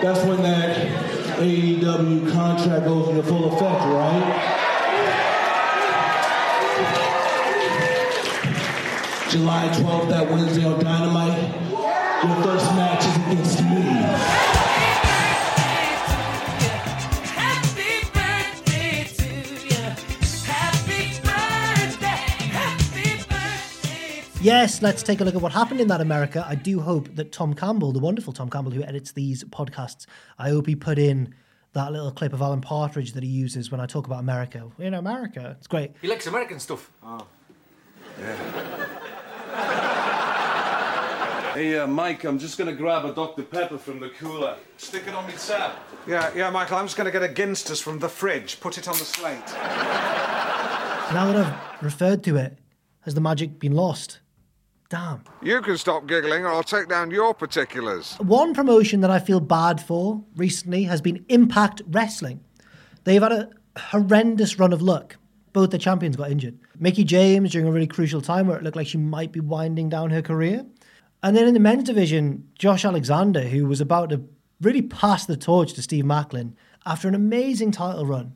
[0.01, 1.08] That's when that
[1.39, 4.65] AEW contract goes into full effect, right?
[9.29, 11.41] July 12th, that Wednesday on Dynamite,
[12.25, 14.58] your first match is against me.
[24.41, 26.45] Yes, let's take a look at what happened in that America.
[26.47, 30.05] I do hope that Tom Campbell, the wonderful Tom Campbell who edits these podcasts,
[30.37, 31.35] I hope he put in
[31.73, 34.71] that little clip of Alan Partridge that he uses when I talk about America.
[34.79, 35.91] In America, it's great.
[36.01, 36.89] He likes American stuff.
[37.03, 37.27] Oh.
[38.17, 38.35] Yeah.
[41.53, 43.43] hey, uh, Mike, I'm just going to grab a Dr.
[43.43, 44.55] Pepper from the cooler.
[44.77, 45.73] Stick it on me tab.
[46.07, 48.61] Yeah, yeah, Michael, I'm just going to get a Ginsters from the fridge.
[48.61, 49.45] Put it on the slate.
[51.13, 52.57] Now that I've referred to it,
[53.01, 54.19] has the magic been lost?
[54.89, 55.23] Damn.
[55.43, 58.15] You can stop giggling or I'll take down your particulars.
[58.15, 62.43] One promotion that I feel bad for recently has been Impact Wrestling.
[63.03, 65.17] They've had a horrendous run of luck.
[65.53, 66.57] Both the champions got injured.
[66.79, 69.89] Mickie James during a really crucial time where it looked like she might be winding
[69.89, 70.65] down her career.
[71.21, 74.23] And then in the men's division, Josh Alexander, who was about to
[74.59, 76.53] really pass the torch to Steve Maclin
[76.87, 78.33] after an amazing title run,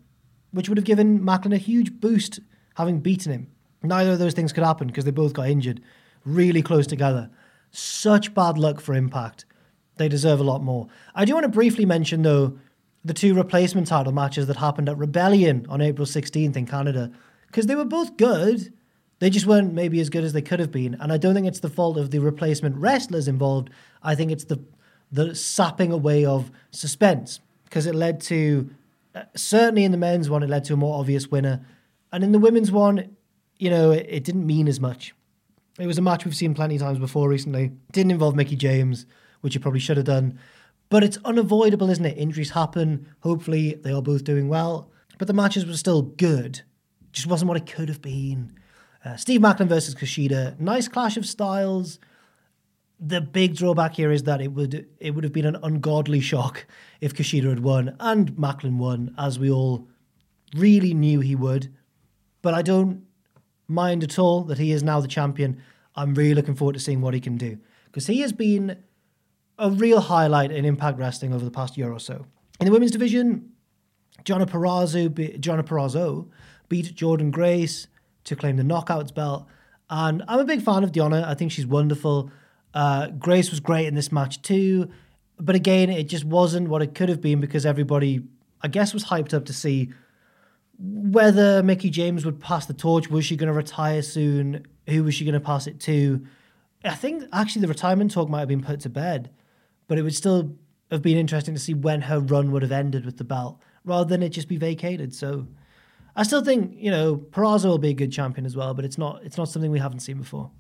[0.51, 2.41] which would have given Maclin a huge boost
[2.75, 3.47] having beaten him.
[3.81, 5.81] Neither of those things could happen because they both got injured
[6.25, 7.29] really close together.
[7.71, 9.45] Such bad luck for Impact.
[9.97, 10.87] They deserve a lot more.
[11.13, 12.57] I do want to briefly mention, though,
[13.05, 17.11] the two replacement title matches that happened at Rebellion on April 16th in Canada,
[17.47, 18.73] because they were both good.
[19.19, 20.95] They just weren't maybe as good as they could have been.
[20.99, 23.69] And I don't think it's the fault of the replacement wrestlers involved.
[24.01, 24.63] I think it's the
[25.11, 28.67] the sapping away of suspense because it led to
[29.13, 31.63] uh, certainly in the men's one it led to a more obvious winner,
[32.11, 33.15] and in the women's one,
[33.59, 35.13] you know, it, it didn't mean as much.
[35.79, 37.71] It was a match we've seen plenty of times before recently.
[37.91, 39.05] Didn't involve Mickie James,
[39.41, 40.37] which you probably should have done.
[40.89, 42.17] But it's unavoidable, isn't it?
[42.17, 43.07] Injuries happen.
[43.21, 44.91] Hopefully, they are both doing well.
[45.17, 46.61] But the matches were still good.
[47.11, 48.53] Just wasn't what it could have been.
[49.03, 50.59] Uh, Steve Maclin versus Kushida.
[50.59, 51.99] Nice clash of styles.
[52.99, 56.65] The big drawback here is that it would it would have been an ungodly shock
[57.01, 59.87] if Kushida had won and Maclin won, as we all
[60.55, 61.73] really knew he would.
[62.41, 63.03] But I don't
[63.67, 65.61] mind at all that he is now the champion.
[65.95, 68.77] I'm really looking forward to seeing what he can do because he has been
[69.59, 72.25] a real highlight in Impact Wrestling over the past year or so.
[72.59, 73.51] In the women's division,
[74.23, 76.29] Deonna Purrazzo, be- Deonna Purrazzo
[76.69, 77.87] beat Jordan Grace
[78.23, 79.45] to claim the Knockouts belt.
[79.89, 81.23] And I'm a big fan of Deonna.
[81.23, 82.31] I think she's wonderful.
[82.73, 84.89] Uh, Grace was great in this match too.
[85.39, 88.21] But again, it just wasn't what it could have been because everybody,
[88.61, 89.91] I guess, was hyped up to see
[90.79, 93.09] whether Mickie James would pass the torch.
[93.09, 94.65] Was she going to retire soon?
[94.89, 96.25] Who was she going to pass it to?
[96.83, 99.31] I think actually the retirement talk might have been put to bed,
[99.87, 100.55] but it would still
[100.91, 104.05] have been interesting to see when her run would have ended with the belt rather
[104.05, 105.13] than it just be vacated.
[105.13, 105.47] So
[106.15, 108.97] I still think you know Purrazzo will be a good champion as well, but it's
[108.97, 110.51] not it's not something we haven't seen before.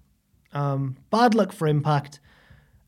[0.53, 2.19] Um, bad luck for Impact.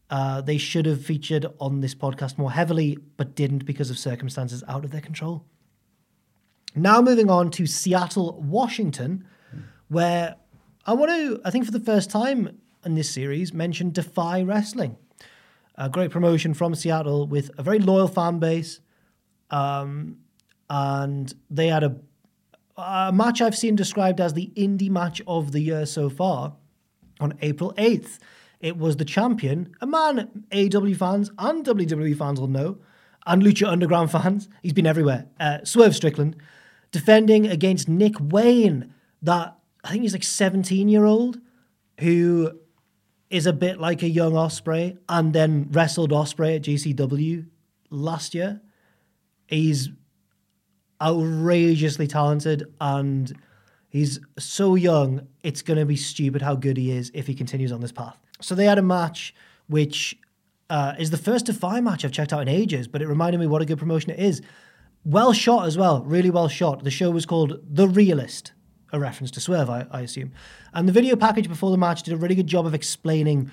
[0.09, 4.63] Uh, they should have featured on this podcast more heavily, but didn't because of circumstances
[4.67, 5.45] out of their control.
[6.76, 9.26] Now moving on to Seattle, Washington,
[9.88, 10.36] where
[10.86, 14.97] I want to, I think for the first time in this series, mention Defy Wrestling.
[15.76, 18.82] A great promotion from Seattle with a very loyal fan base.
[19.49, 20.17] Um,
[20.69, 21.95] and they had a,
[22.78, 26.55] a match I've seen described as the indie match of the year so far
[27.19, 28.19] on April 8th.
[28.59, 32.80] It was the champion, a man AW fans and WWE fans will know,
[33.26, 36.36] and Lucha Underground fans, he's been everywhere, uh, Swerve Strickland,
[36.95, 41.39] defending against Nick Wayne, that I think he's like 17 year old,
[41.99, 42.57] who
[43.29, 47.47] is a bit like a young Ospreay and then wrestled Ospreay at GCW
[47.89, 48.61] last year.
[49.45, 49.89] He's
[51.01, 53.37] outrageously talented and
[53.89, 57.73] he's so young, it's going to be stupid how good he is if he continues
[57.73, 58.17] on this path.
[58.39, 59.35] So they had a match
[59.67, 60.17] which
[60.69, 63.47] uh, is the first Defy match I've checked out in ages, but it reminded me
[63.47, 64.41] what a good promotion it is.
[65.05, 66.83] Well shot as well, really well shot.
[66.83, 68.53] The show was called The Realist,
[68.91, 70.31] a reference to Swerve, I, I assume.
[70.73, 73.51] And the video package before the match did a really good job of explaining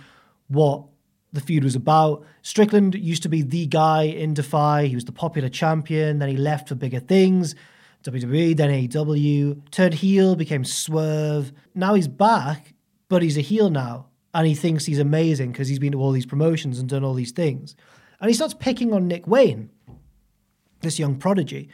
[0.48, 0.84] what
[1.30, 2.24] the feud was about.
[2.40, 4.86] Strickland used to be the guy in Defy.
[4.86, 6.20] He was the popular champion.
[6.20, 7.54] Then he left for bigger things.
[8.02, 11.52] WWE, then AEW, turned heel, became Swerve.
[11.74, 12.72] Now he's back,
[13.10, 14.06] but he's a heel now.
[14.32, 17.12] And he thinks he's amazing because he's been to all these promotions and done all
[17.12, 17.76] these things.
[18.20, 19.70] And he starts picking on Nick Wayne,
[20.82, 21.68] this young prodigy.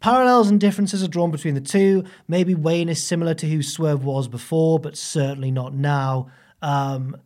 [0.00, 2.04] Parallels and differences are drawn between the two.
[2.28, 6.28] Maybe Wayne is similar to who Swerve was before, but certainly not now.
[6.62, 7.16] Um,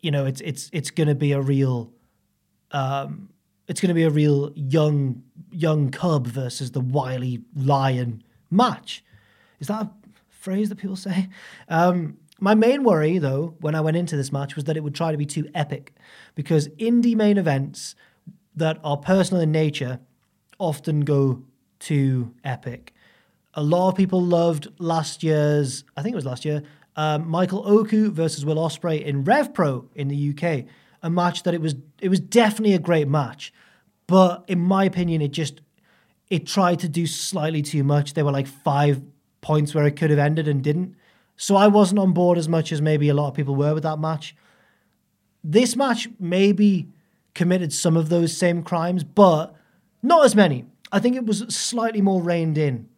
[0.00, 1.92] you know, it's it's it's going to be a real,
[2.70, 3.30] um,
[3.66, 9.04] it's going to be a real young young cub versus the wily lion match.
[9.58, 9.90] Is that a
[10.28, 11.28] phrase that people say?
[11.68, 14.94] Um, my main worry, though, when I went into this match was that it would
[14.94, 15.92] try to be too epic,
[16.34, 17.96] because indie main events
[18.54, 19.98] that are personal in nature
[20.58, 21.42] often go
[21.78, 22.92] too epic.
[23.54, 26.62] A lot of people loved last year's, I think it was last year,
[26.96, 30.64] um, Michael Oku versus Will Ospreay in Rev Pro in the UK,
[31.02, 33.52] a match that it was it was definitely a great match,
[34.06, 35.60] but in my opinion, it just
[36.28, 38.14] it tried to do slightly too much.
[38.14, 39.02] There were like five
[39.40, 40.96] points where it could have ended and didn't.
[41.36, 43.82] So I wasn't on board as much as maybe a lot of people were with
[43.82, 44.34] that match.
[45.44, 46.88] This match maybe
[47.34, 49.54] committed some of those same crimes, but
[50.02, 50.64] not as many.
[50.92, 52.88] I think it was slightly more reined in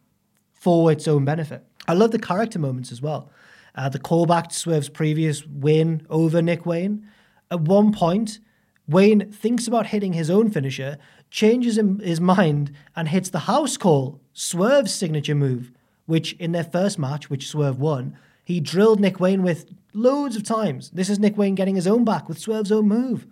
[0.53, 1.63] for its own benefit.
[1.87, 3.31] I love the character moments as well.
[3.75, 7.07] Uh, the callback to Swerve's previous win over Nick Wayne.
[7.49, 8.39] At one point,
[8.87, 10.97] Wayne thinks about hitting his own finisher,
[11.29, 15.71] changes his mind, and hits the house call, Swerve's signature move,
[16.05, 20.43] which in their first match, which Swerve won, he drilled Nick Wayne with loads of
[20.43, 20.89] times.
[20.89, 23.27] This is Nick Wayne getting his own back with Swerve's own move.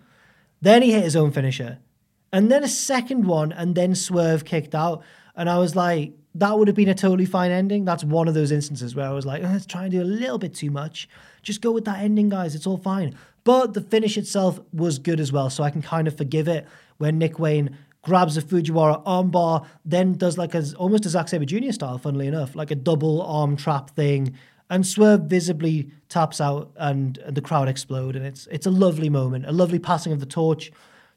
[0.60, 1.78] Then he hit his own finisher.
[2.32, 5.02] And then a second one, and then Swerve kicked out.
[5.34, 7.84] And I was like, that would have been a totally fine ending.
[7.84, 10.04] That's one of those instances where I was like, uh, let's try and do a
[10.04, 11.08] little bit too much.
[11.42, 12.54] Just go with that ending, guys.
[12.54, 13.16] It's all fine.
[13.44, 15.48] But the finish itself was good as well.
[15.48, 16.66] So I can kind of forgive it
[16.98, 21.44] when Nick Wayne grabs a Fujiwara armbar, then does like a, almost a Zack Sabre
[21.44, 21.72] Jr.
[21.72, 24.34] style, funnily enough, like a double arm trap thing,
[24.70, 28.16] and Swerve visibly taps out and, and the crowd explode.
[28.16, 30.70] And it's it's a lovely moment, a lovely passing of the torch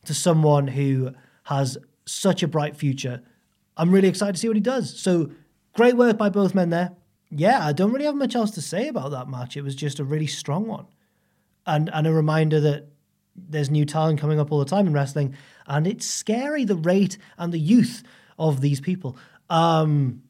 [0.05, 1.11] to someone who
[1.43, 3.21] has such a bright future.
[3.77, 4.99] I'm really excited to see what he does.
[4.99, 5.31] So
[5.73, 6.91] great work by both men there.
[7.29, 9.55] Yeah, I don't really have much else to say about that match.
[9.55, 10.85] It was just a really strong one.
[11.65, 12.87] And and a reminder that
[13.35, 15.35] there's new talent coming up all the time in wrestling,
[15.67, 18.03] and it's scary the rate and the youth
[18.37, 19.15] of these people.
[19.49, 20.23] Um,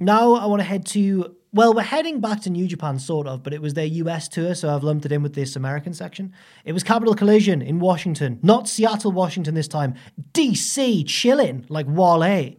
[0.00, 3.42] now I want to head to well, we're heading back to New Japan, sort of,
[3.42, 6.32] but it was their US tour, so I've lumped it in with this American section.
[6.64, 9.94] It was Capital Collision in Washington, not Seattle, Washington this time.
[10.32, 12.54] DC, chilling, like Wale,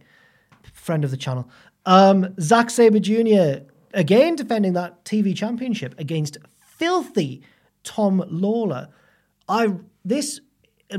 [0.72, 1.50] friend of the channel.
[1.84, 6.38] Um, Zack Sabre Jr., again defending that TV championship against
[6.78, 7.42] filthy
[7.82, 8.88] Tom Lawlor.
[9.48, 9.74] I,
[10.04, 10.40] this,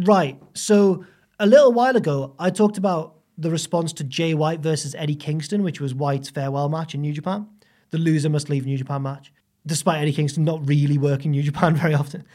[0.01, 1.05] right, so
[1.39, 5.63] a little while ago, I talked about the response to Jay White versus Eddie Kingston,
[5.63, 7.47] which was White's farewell match in New Japan
[7.95, 9.31] the loser must leave New Japan match,
[9.65, 12.25] despite Eddie Kingston not really working New Japan very often.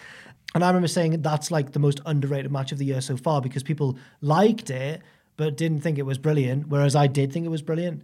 [0.54, 3.42] And I remember saying that's like the most underrated match of the year so far
[3.42, 5.02] because people liked it
[5.36, 8.02] but didn't think it was brilliant, whereas I did think it was brilliant.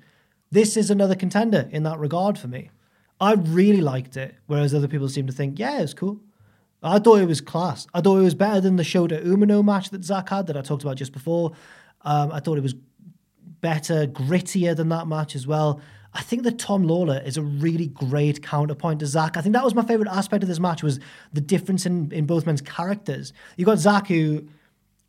[0.50, 2.70] This is another contender in that regard for me.
[3.20, 6.20] I really liked it, whereas other people seem to think, yeah, it's cool.
[6.82, 7.86] I thought it was class.
[7.94, 10.60] I thought it was better than the Shota Umino match that Zack had that I
[10.60, 11.52] talked about just before.
[12.02, 12.74] Um, I thought it was
[13.60, 15.80] better, grittier than that match as well.
[16.16, 19.36] I think that Tom Lawlor is a really great counterpoint to Zack.
[19.36, 20.98] I think that was my favorite aspect of this match was
[21.34, 23.34] the difference in, in both men's characters.
[23.58, 24.48] You got Zack who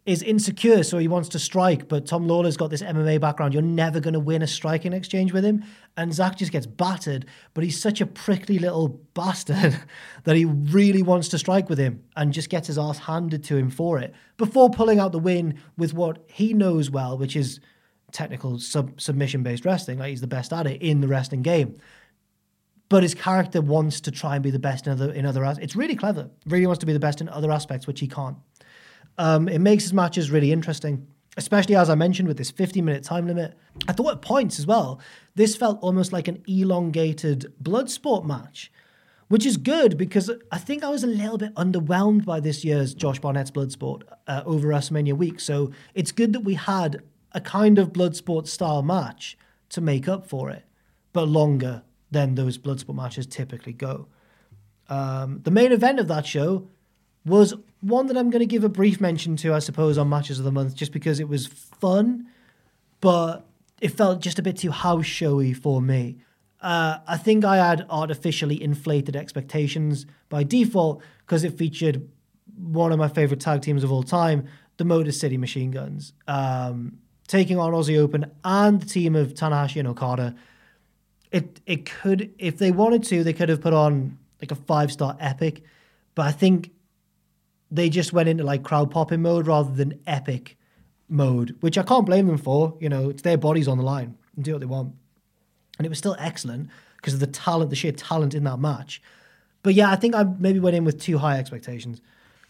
[0.05, 1.87] is insecure, so he wants to strike.
[1.87, 3.53] But Tom Lawlor's got this MMA background.
[3.53, 5.63] You're never going to win a striking exchange with him.
[5.95, 9.79] And Zack just gets battered, but he's such a prickly little bastard
[10.25, 13.55] that he really wants to strike with him and just gets his ass handed to
[13.55, 17.61] him for it before pulling out the win with what he knows well, which is
[18.11, 19.99] technical sub- submission based wrestling.
[19.99, 21.77] Like he's the best at it in the wrestling game.
[22.89, 25.65] But his character wants to try and be the best in other in other aspects.
[25.65, 26.29] It's really clever.
[26.45, 28.37] Really wants to be the best in other aspects, which he can't.
[29.17, 33.03] Um, it makes his matches really interesting, especially as I mentioned with this 50 minute
[33.03, 33.57] time limit.
[33.87, 35.01] I thought at points as well,
[35.35, 38.71] this felt almost like an elongated Bloodsport match,
[39.27, 42.93] which is good because I think I was a little bit underwhelmed by this year's
[42.93, 45.39] Josh Barnett's Bloodsport uh, over WrestleMania week.
[45.41, 47.01] So it's good that we had
[47.37, 49.37] a kind of Bloodsport style match
[49.69, 50.63] to make up for it,
[51.13, 54.07] but longer than those Bloodsport matches typically go.
[54.89, 56.67] Um, the main event of that show
[57.25, 60.39] was one that I'm going to give a brief mention to, I suppose, on Matches
[60.39, 62.25] of the Month, just because it was fun,
[63.01, 63.45] but
[63.81, 66.17] it felt just a bit too house showy for me.
[66.59, 72.09] Uh, I think I had artificially inflated expectations by default because it featured
[72.57, 76.97] one of my favorite tag teams of all time, the Motor City Machine Guns, um,
[77.27, 80.35] taking on Aussie Open and the team of Tanahashi and Okada.
[81.31, 84.91] It it could, if they wanted to, they could have put on like a five
[84.91, 85.61] star epic,
[86.15, 86.71] but I think
[87.69, 90.57] they just went into like crowd popping mode rather than epic
[91.09, 92.77] mode, which I can't blame them for.
[92.79, 94.95] You know, it's their bodies on the line and do what they want.
[95.77, 99.01] And it was still excellent because of the talent, the sheer talent in that match.
[99.63, 102.01] But yeah, I think I maybe went in with too high expectations.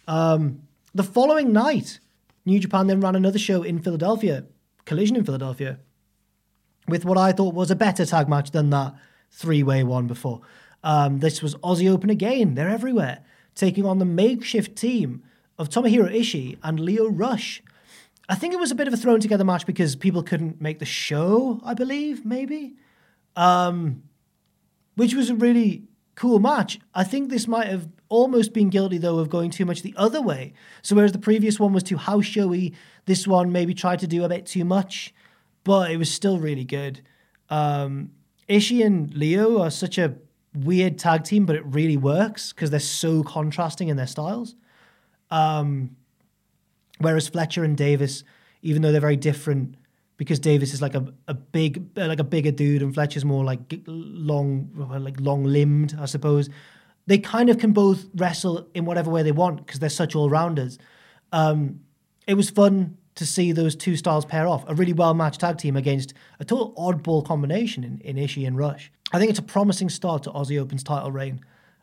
[0.08, 0.62] Um,
[0.94, 2.00] the following night,
[2.46, 4.46] New Japan then ran another show in Philadelphia,
[4.88, 5.80] Collision in Philadelphia,
[6.88, 8.96] with what I thought was a better tag match than that
[9.30, 10.42] three way one before.
[10.84, 12.56] Um, this was Aussie Open again.
[12.56, 13.20] They're everywhere
[13.54, 15.24] taking on the makeshift team
[15.60, 17.62] of Tomohiro Ishii and Lio Rush.
[18.30, 20.80] I think it was a bit of a thrown together match because people couldn't make
[20.80, 22.76] the show, I believe, maybe.
[23.36, 24.04] Um,
[24.96, 25.84] which was a really
[26.16, 26.80] cool match.
[26.94, 30.22] I think this might have almost been guilty, though, of going too much the other
[30.22, 30.54] way.
[30.82, 32.74] So, whereas the previous one was too house showy,
[33.08, 35.14] this one maybe tried to do a bit too much,
[35.64, 37.02] but it was still really good.
[37.50, 38.12] Um,
[38.48, 40.16] Ishii and Lio are such a
[40.54, 44.56] weird tag team, but it really works because they're so contrasting in their styles.
[45.32, 45.96] Um,
[47.00, 48.24] whereas Fletcher and Davis,
[48.62, 49.76] even though they're very different,
[50.18, 53.60] because Davis is like a, a big like a bigger dude and Fletcher's more like
[53.86, 56.50] long like long limbed, I suppose.
[57.06, 60.30] They kind of can both wrestle in whatever way they want because they're such all
[60.30, 60.78] rounders.
[61.32, 61.82] Um,
[62.28, 64.64] it was fun to see those two styles pair off.
[64.68, 68.58] A really well matched tag team against a total oddball combination in, in Ishii and
[68.58, 68.92] Rush.
[69.12, 71.42] I think it's a promising start to Aussie Open's title reign.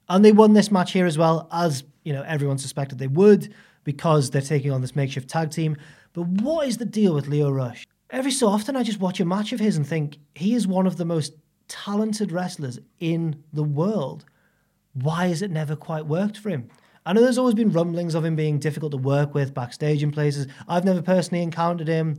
[0.09, 3.55] And they won this match here as well, as you know everyone suspected they would,
[3.83, 5.77] because they're taking on this makeshift tag team.
[6.13, 7.87] But what is the deal with Lio Rush?
[8.11, 10.87] Every so often I just watch a match of his and think he is one
[10.87, 11.33] of the most
[11.69, 14.25] talented wrestlers in the world.
[14.93, 16.69] Why has it never quite worked for him?
[17.07, 20.11] I know there's always been rumblings of him being difficult to work with backstage in
[20.11, 20.47] places.
[20.67, 22.19] I've never personally encountered him.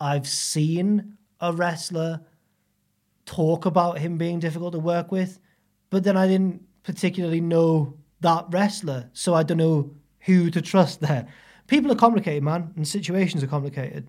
[0.00, 2.22] I've seen a wrestler
[3.26, 5.38] talk about him being difficult to work with,
[5.90, 9.90] but then I didn't particularly know that wrestler, so I don't know
[10.20, 11.26] who to trust there.
[11.66, 14.08] People are complicated, man, and situations are complicated.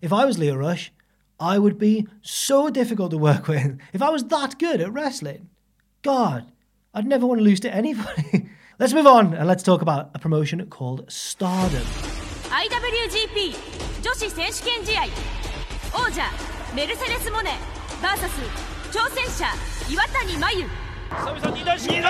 [0.00, 0.92] If I was Lio Rush,
[1.40, 3.78] I would be so difficult to work with.
[3.92, 5.48] If I was that good at wrestling,
[6.02, 6.52] God,
[6.94, 8.50] I'd never want to lose to anybody.
[8.78, 11.82] let's move on and let's talk about a promotion called Stardom.
[12.50, 13.56] IWGP
[14.02, 15.04] 女子選手権試合
[15.94, 16.22] 王者
[16.74, 17.50] メルセデス・モネ
[18.00, 18.28] VS
[18.92, 19.46] 挑戦者
[19.90, 20.68] 岩谷真由
[21.10, 22.02] 久々に出し二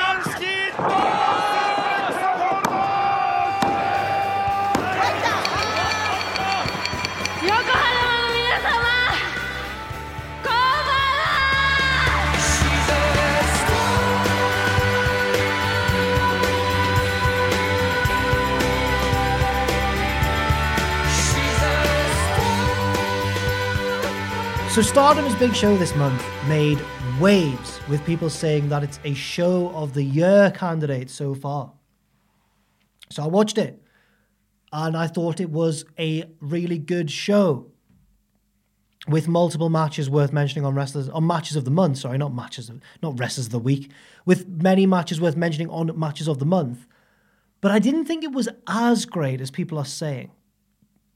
[24.70, 26.78] So Stardom's big show this month made
[27.18, 31.72] waves with people saying that it's a show of the year candidate so far.
[33.10, 33.82] So I watched it
[34.70, 37.72] and I thought it was a really good show
[39.08, 41.98] with multiple matches worth mentioning on wrestlers on matches of the month.
[41.98, 43.90] Sorry, not matches of not wrestlers of the week.
[44.26, 46.86] With many matches worth mentioning on matches of the month.
[47.62, 50.30] But I didn't think it was as great as people are saying.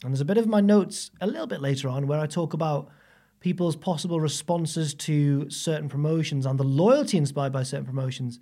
[0.03, 2.55] And there's a bit of my notes a little bit later on where I talk
[2.55, 2.89] about
[3.43, 8.39] people's possible responses to certain promotions and the loyalty inspired by certain promotions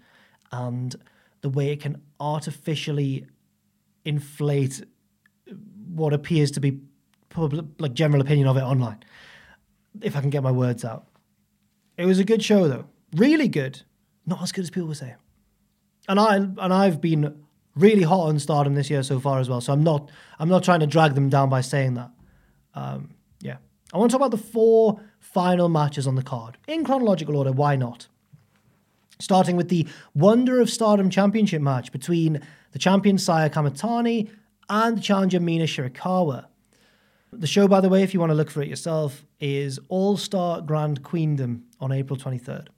[0.52, 0.94] and
[1.40, 3.26] the way it can artificially
[4.04, 4.84] inflate
[5.94, 6.78] what appears to be
[7.30, 9.02] public, like general opinion of it online.
[10.02, 11.06] If I can get my words out,
[11.96, 12.84] it was a good show though,
[13.16, 13.80] really good.
[14.26, 15.16] Not as good as people were saying.
[16.08, 17.42] And I and I've been
[17.74, 19.62] really hot on Stardom this year so far as well.
[19.62, 22.10] So I'm not I'm not trying to drag them down by saying that.
[22.74, 23.14] Um,
[23.92, 27.52] I want to talk about the four final matches on the card in chronological order.
[27.52, 28.06] Why not?
[29.18, 32.40] Starting with the Wonder of Stardom Championship match between
[32.72, 34.30] the champion Saya Kamitani
[34.68, 36.46] and the challenger Mina Shirakawa.
[37.32, 40.16] The show, by the way, if you want to look for it yourself, is All
[40.16, 42.68] Star Grand Queendom on April 23rd.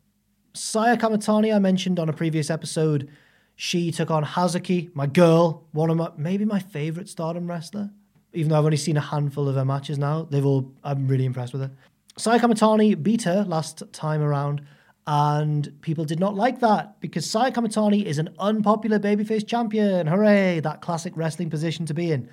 [0.54, 3.08] Saya Kamitani, I mentioned on a previous episode,
[3.54, 7.90] she took on Hazuki, my girl, one of my maybe my favorite Stardom wrestler.
[8.34, 11.24] Even though I've only seen a handful of her matches now, they've all I'm really
[11.24, 11.70] impressed with her.
[12.16, 14.62] Saya Kamitani beat her last time around,
[15.06, 20.06] and people did not like that because Saya Kamitani is an unpopular babyface champion.
[20.06, 20.60] Hooray!
[20.60, 22.28] That classic wrestling position to be in.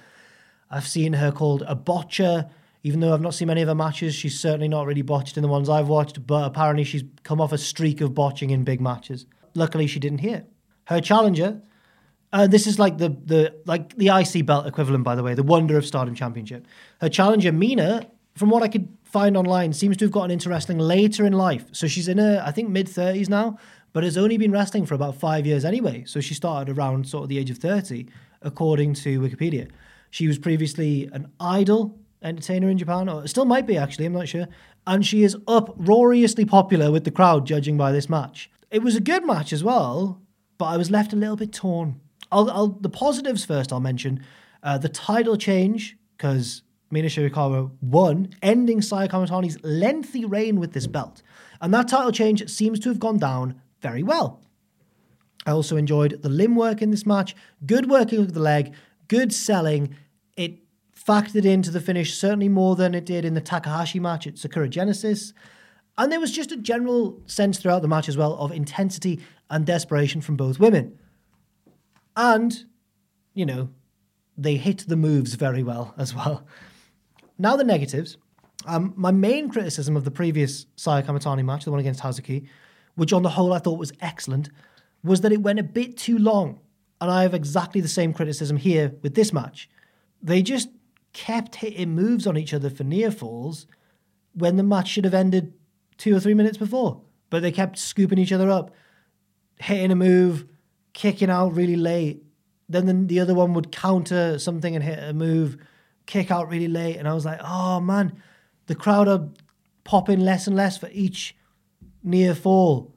[0.70, 2.50] I've seen her called a botcher,
[2.84, 4.14] even though I've not seen many of her matches.
[4.14, 7.52] She's certainly not really botched in the ones I've watched, but apparently she's come off
[7.52, 9.26] a streak of botching in big matches.
[9.56, 10.46] Luckily, she didn't hear.
[10.86, 11.62] Her challenger,
[12.32, 15.44] uh, this is like the the like the IC belt equivalent, by the way, the
[15.44, 16.68] Wonder of Stardom Championship.
[17.02, 20.78] Her challenger, Mina, from what I could find online, seems to have gotten into wrestling
[20.78, 21.66] later in life.
[21.72, 23.58] So she's in her, I think, mid 30s now,
[23.94, 26.04] but has only been wrestling for about five years anyway.
[26.06, 28.08] So she started around sort of the age of 30,
[28.44, 29.70] according to Wikipedia.
[30.12, 34.28] She was previously an idol entertainer in Japan, or still might be actually, I'm not
[34.28, 34.48] sure.
[34.86, 38.52] And she is uproariously popular with the crowd, judging by this match.
[38.70, 40.22] It was a good match as well,
[40.58, 42.00] but I was left a little bit torn.
[42.32, 43.74] I'll, I'll the positives first.
[43.74, 44.24] I'll mention
[44.64, 50.88] uh, the title change because Mina Shirakawa won, ending Saya Kamitani's lengthy reign with this
[50.88, 51.22] belt.
[51.62, 54.42] And that title change seems to have gone down very well.
[55.46, 58.74] I also enjoyed the limb work in this match, good working with the leg,
[59.08, 59.96] good selling.
[60.36, 60.60] It
[60.96, 64.68] factored into the finish certainly more than it did in the Takahashi match at Sakura
[64.68, 65.34] Genesis.
[65.98, 69.20] And there was just a general sense throughout the match as well of intensity
[69.50, 70.98] and desperation from both women.
[72.16, 72.66] And,
[73.34, 73.70] you know,
[74.38, 76.46] they hit the moves very well as well.
[77.38, 78.18] Now the negatives.
[78.66, 82.48] Um, my main criticism of the previous Saya Kamitani match, the one against Hazuki,
[82.96, 84.50] which on the whole I thought was excellent,
[85.04, 86.60] was that it went a bit too long.
[87.00, 89.70] And I have exactly the same criticism here with this match.
[90.22, 90.70] They just
[91.14, 93.66] kept hitting moves on each other for near falls
[94.34, 95.54] when the match should have ended
[95.98, 97.02] two or three minutes before.
[97.30, 98.72] But they kept scooping each other up,
[99.58, 100.46] hitting a move,
[100.94, 102.24] kicking out really late.
[102.68, 105.58] Then the, the other one would counter something and hit a move,
[106.06, 106.98] kick out really late.
[106.98, 108.22] And I was like, oh man,
[108.68, 109.30] the crowd are
[109.84, 111.36] popping less and less for each
[112.04, 112.94] near fall.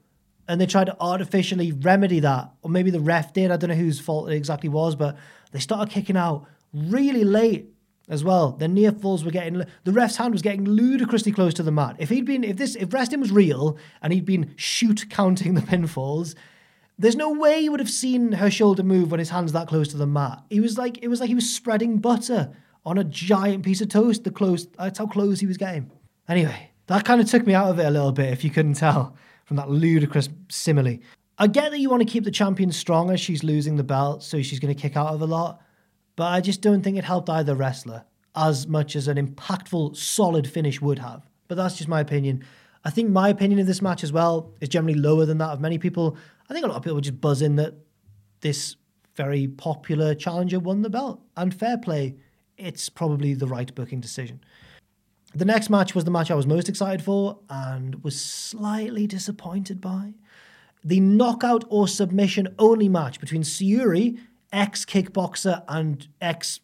[0.48, 2.52] And they tried to artificially remedy that.
[2.62, 3.50] Or maybe the ref did.
[3.50, 5.16] I don't know whose fault it exactly was, but
[5.52, 7.72] they started kicking out really late
[8.08, 8.52] as well.
[8.52, 11.96] The near falls were getting the ref's hand was getting ludicrously close to the mat.
[11.98, 15.60] If he'd been if this if wrestling was real and he'd been shoot counting the
[15.60, 16.34] pinfalls,
[16.98, 19.88] there's no way you would have seen her shoulder move when his hand's that close
[19.88, 20.42] to the mat.
[20.50, 22.52] He was like it was like he was spreading butter
[22.84, 24.24] on a giant piece of toast.
[24.24, 25.90] The close that's how close he was getting.
[26.28, 28.74] Anyway, that kind of took me out of it a little bit, if you couldn't
[28.74, 30.98] tell from that ludicrous simile.
[31.38, 34.22] I get that you want to keep the champion strong as she's losing the belt,
[34.22, 35.60] so she's going to kick out of a lot,
[36.14, 38.04] but I just don't think it helped either wrestler
[38.36, 41.26] as much as an impactful, solid finish would have.
[41.48, 42.44] But that's just my opinion.
[42.84, 45.60] I think my opinion of this match as well is generally lower than that of
[45.60, 46.16] many people.
[46.52, 47.72] I think a lot of people just buzz in that
[48.42, 48.76] this
[49.16, 51.22] very popular challenger won the belt.
[51.34, 52.16] And fair play,
[52.58, 54.44] it's probably the right booking decision.
[55.34, 59.80] The next match was the match I was most excited for and was slightly disappointed
[59.80, 60.12] by.
[60.84, 64.18] The knockout or submission only match between Syuri,
[64.52, 66.60] ex kickboxer and ex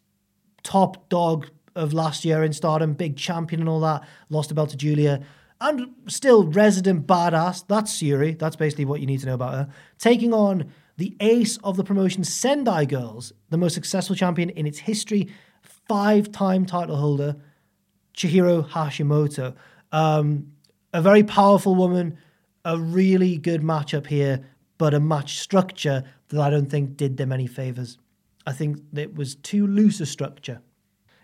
[0.61, 4.69] top dog of last year in Stardom, big champion and all that, lost the belt
[4.69, 5.23] to Giulia,
[5.61, 7.65] and still resident badass.
[7.67, 8.37] That's Syuri.
[8.37, 9.69] That's basically what you need to know about her.
[9.97, 14.79] Taking on the ace of the promotion, Sendai Girls, the most successful champion in its
[14.79, 15.29] history,
[15.87, 17.35] five time title holder,
[18.15, 19.55] Chihiro Hashimoto.
[19.91, 20.53] Um,
[20.93, 22.17] a very powerful woman,
[22.65, 24.45] a really good matchup here,
[24.77, 27.97] but a match structure that I don't think did them any favors.
[28.45, 30.61] I think it was too loose a structure.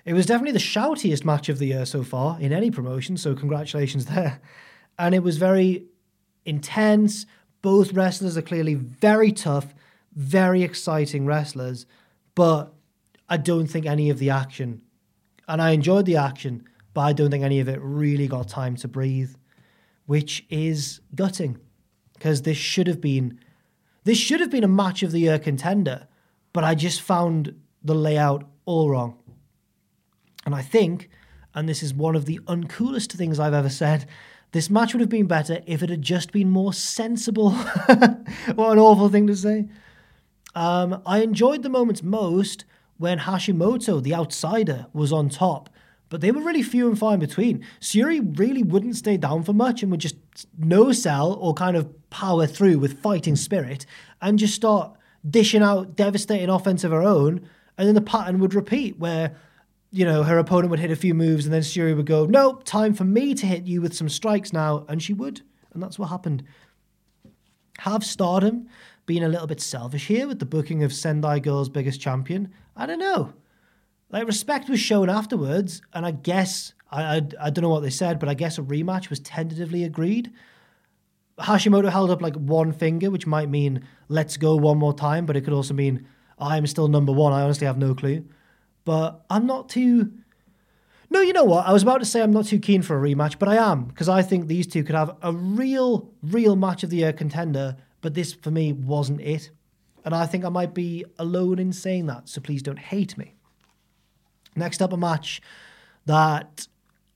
[0.06, 3.34] It was definitely the shoutiest match of the year so far in any promotion, so
[3.34, 4.40] congratulations there.
[4.98, 5.86] And it was very
[6.46, 7.26] intense.
[7.62, 9.74] Both wrestlers are clearly very tough,
[10.14, 11.86] very exciting wrestlers,
[12.36, 12.74] but
[13.28, 14.82] I don't think any of the action,
[15.48, 18.76] and I enjoyed the action, but I don't think any of it really got time
[18.78, 19.34] to breathe,
[20.06, 21.60] which is gutting
[22.14, 23.40] because this should have been
[24.04, 26.08] this should have been a match of the year contender,
[26.54, 29.18] but I just found the layout all wrong.
[30.46, 31.10] And I think,
[31.54, 34.06] and this is one of the uncoolest things I've ever said,
[34.52, 37.52] this match would have been better if it had just been more sensible.
[38.56, 39.66] what an awful thing to say.
[40.54, 42.64] Um, I enjoyed the moments most
[42.98, 45.70] when Hashimoto, the outsider, was on top,
[46.08, 47.66] but they were really few and far in between.
[47.82, 50.16] Syuri really wouldn't stay down for much and would just
[50.58, 53.86] no sell or kind of power through with fighting spirit
[54.22, 54.96] and just start
[55.30, 59.36] dishing out devastating offense of her own, and then the pattern would repeat where
[59.96, 62.66] you know, her opponent would hit a few moves and then Syuri would go, nope,
[62.66, 64.86] time for me to hit you with some strikes now.
[64.90, 65.42] And she would.
[65.74, 66.44] And that's what happened.
[67.80, 68.68] Have Stardom
[69.06, 72.52] been a little bit selfish here with the booking of Sendai Girls' biggest champion?
[72.76, 73.32] I don't know.
[74.10, 75.82] Like, respect was shown afterwards.
[75.94, 78.64] And I guess, I, I, I don't know what they said, but I guess a
[78.64, 80.30] rematch was tentatively agreed.
[81.40, 85.38] Hashimoto held up like one finger, which might mean let's go one more time, but
[85.38, 86.06] it could also mean
[86.38, 87.32] I'm still number one.
[87.32, 88.26] I honestly have no clue.
[88.86, 90.14] But I'm not too.
[91.10, 91.68] No, you know what?
[91.68, 93.86] I was about to say I'm not too keen for a rematch, but I am
[93.86, 97.78] because I think these two could have a real, real match of the year contender.
[98.02, 99.50] But this for me wasn't it,
[100.04, 102.30] and I think I might be alone in saying that.
[102.30, 103.34] So please don't hate me.
[104.56, 105.42] Next up, a match
[106.06, 106.68] that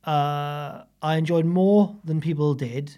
[0.04, 2.98] uh, I enjoyed more than people did,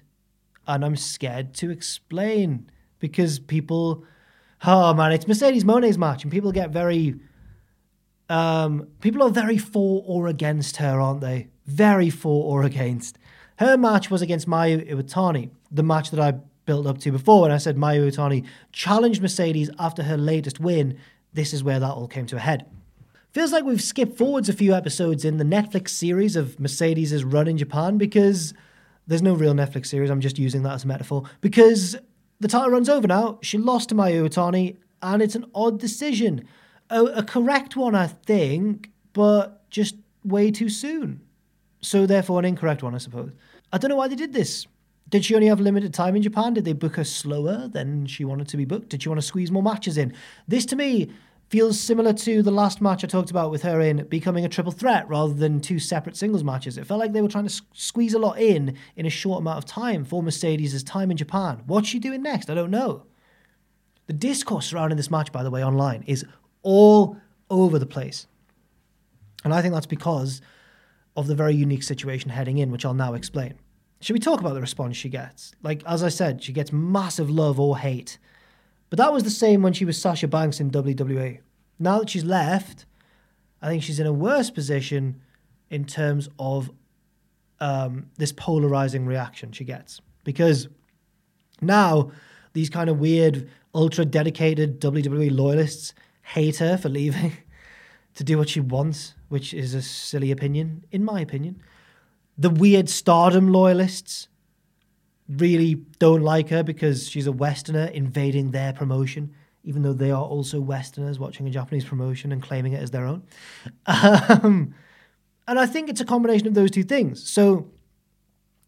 [0.67, 2.69] and I'm scared to explain
[2.99, 4.05] because people.
[4.63, 7.19] Oh man, it's Mercedes Moné's match, and people get very
[8.31, 11.49] um, people are very for or against her, aren't they?
[11.65, 13.17] Very for or against.
[13.57, 17.53] Her match was against Mayu Iwatani, the match that I built up to before, and
[17.53, 20.97] I said Mayu Iwatani challenged Mercedes after her latest win.
[21.33, 22.65] This is where that all came to a head.
[23.33, 27.49] Feels like we've skipped forwards a few episodes in the Netflix series of Mercedes' run
[27.49, 28.53] in Japan because
[29.07, 30.09] there's no real Netflix series.
[30.09, 31.97] I'm just using that as a metaphor because
[32.39, 33.39] the title runs over now.
[33.41, 36.47] She lost to Mayu Iwatani, and it's an odd decision
[36.91, 41.21] a, a correct one, I think, but just way too soon.
[41.81, 43.31] So therefore, an incorrect one, I suppose.
[43.73, 44.67] I don't know why they did this.
[45.09, 46.53] Did she only have limited time in Japan?
[46.53, 48.89] Did they book her slower than she wanted to be booked?
[48.89, 50.13] Did she want to squeeze more matches in?
[50.47, 51.11] This to me
[51.49, 54.71] feels similar to the last match I talked about with her in becoming a triple
[54.71, 56.77] threat rather than two separate singles matches.
[56.77, 59.57] It felt like they were trying to squeeze a lot in in a short amount
[59.57, 61.63] of time for Mercedes' time in Japan.
[61.65, 62.49] What's she doing next?
[62.49, 63.03] I don't know.
[64.07, 66.25] The discourse surrounding this match, by the way, online is
[66.63, 67.17] all
[67.49, 68.27] over the place.
[69.43, 70.41] And I think that's because
[71.15, 73.55] of the very unique situation heading in, which I'll now explain.
[73.99, 75.53] Should we talk about the response she gets?
[75.61, 78.17] Like, as I said, she gets massive love or hate.
[78.89, 81.39] But that was the same when she was Sasha Banks in WWE.
[81.79, 82.85] Now that she's left,
[83.61, 85.21] I think she's in a worse position
[85.69, 86.71] in terms of
[87.59, 90.01] um, this polarizing reaction she gets.
[90.23, 90.67] Because
[91.61, 92.11] now
[92.53, 95.93] these kind of weird, ultra dedicated WWE loyalists
[96.33, 97.33] hate her for leaving
[98.15, 101.61] to do what she wants, which is a silly opinion, in my opinion.
[102.37, 104.29] The weird stardom loyalists
[105.27, 110.23] really don't like her because she's a Westerner invading their promotion, even though they are
[110.23, 113.23] also Westerners watching a Japanese promotion and claiming it as their own.
[113.85, 114.73] Um,
[115.47, 117.27] and I think it's a combination of those two things.
[117.29, 117.69] So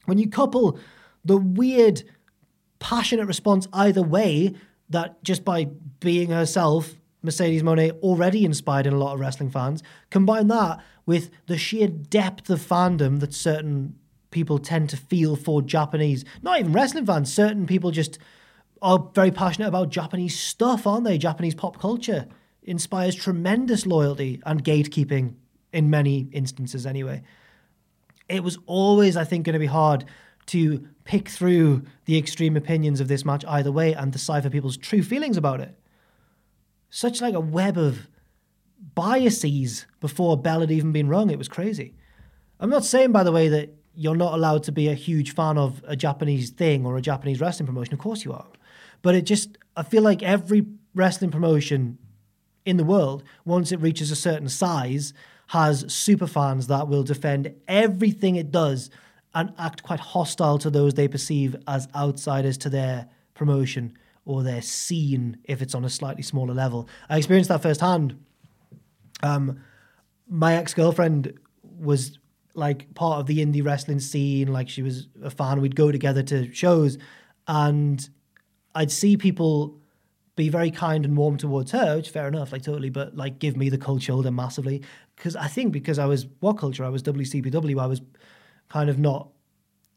[0.06, 0.80] when you couple
[1.24, 2.04] the weird,
[2.80, 4.54] passionate response either way,
[4.90, 5.66] that just by
[6.02, 6.94] being herself
[7.24, 9.82] Mercedes Moné already inspired in a lot of wrestling fans.
[10.10, 13.96] Combine that with the sheer depth of fandom that certain
[14.30, 18.20] people tend to feel for Japanese, not even wrestling fans, certain people just
[18.82, 21.18] are very passionate about Japanese stuff, aren't they?
[21.18, 22.28] Japanese pop culture
[22.62, 25.36] inspires tremendous loyalty and gatekeeping
[25.72, 27.22] in many instances, anyway.
[28.28, 30.06] It was always, I think, going to be hard
[30.48, 35.02] to pick through the extreme opinions of this match either way and decipher people's true
[35.04, 35.78] feelings about it
[36.96, 38.08] such like a web of
[38.94, 41.32] biases before bell had even been rung.
[41.32, 41.96] It was crazy.
[42.60, 45.58] I'm not saying, by the way, that you're not allowed to be a huge fan
[45.58, 47.96] of a Japanese thing or a Japanese wrestling promotion.
[47.96, 48.46] Of course you are.
[49.02, 51.98] But it just, I feel like every wrestling promotion
[52.64, 55.16] in the world, once it reaches a certain size,
[55.48, 58.92] has super fans that will defend everything it does
[59.34, 64.62] and act quite hostile to those they perceive as outsiders to their promotion or they're
[64.62, 66.88] seen if it's on a slightly smaller level.
[67.10, 68.18] I experienced that firsthand.
[69.22, 69.60] Um,
[70.28, 72.18] my ex girlfriend was
[72.56, 75.62] like part of the indie wrestling scene, like she was a fan.
[75.62, 76.98] We'd go together to shows,
[77.48, 78.08] and
[78.76, 79.80] I'd see people
[80.36, 83.56] be very kind and warm towards her, which fair enough, like totally, but like give
[83.56, 84.82] me the cold shoulder massively.
[85.16, 86.84] Because I think because I was what culture?
[86.84, 88.02] I was WCPW, I was
[88.70, 89.30] kind of not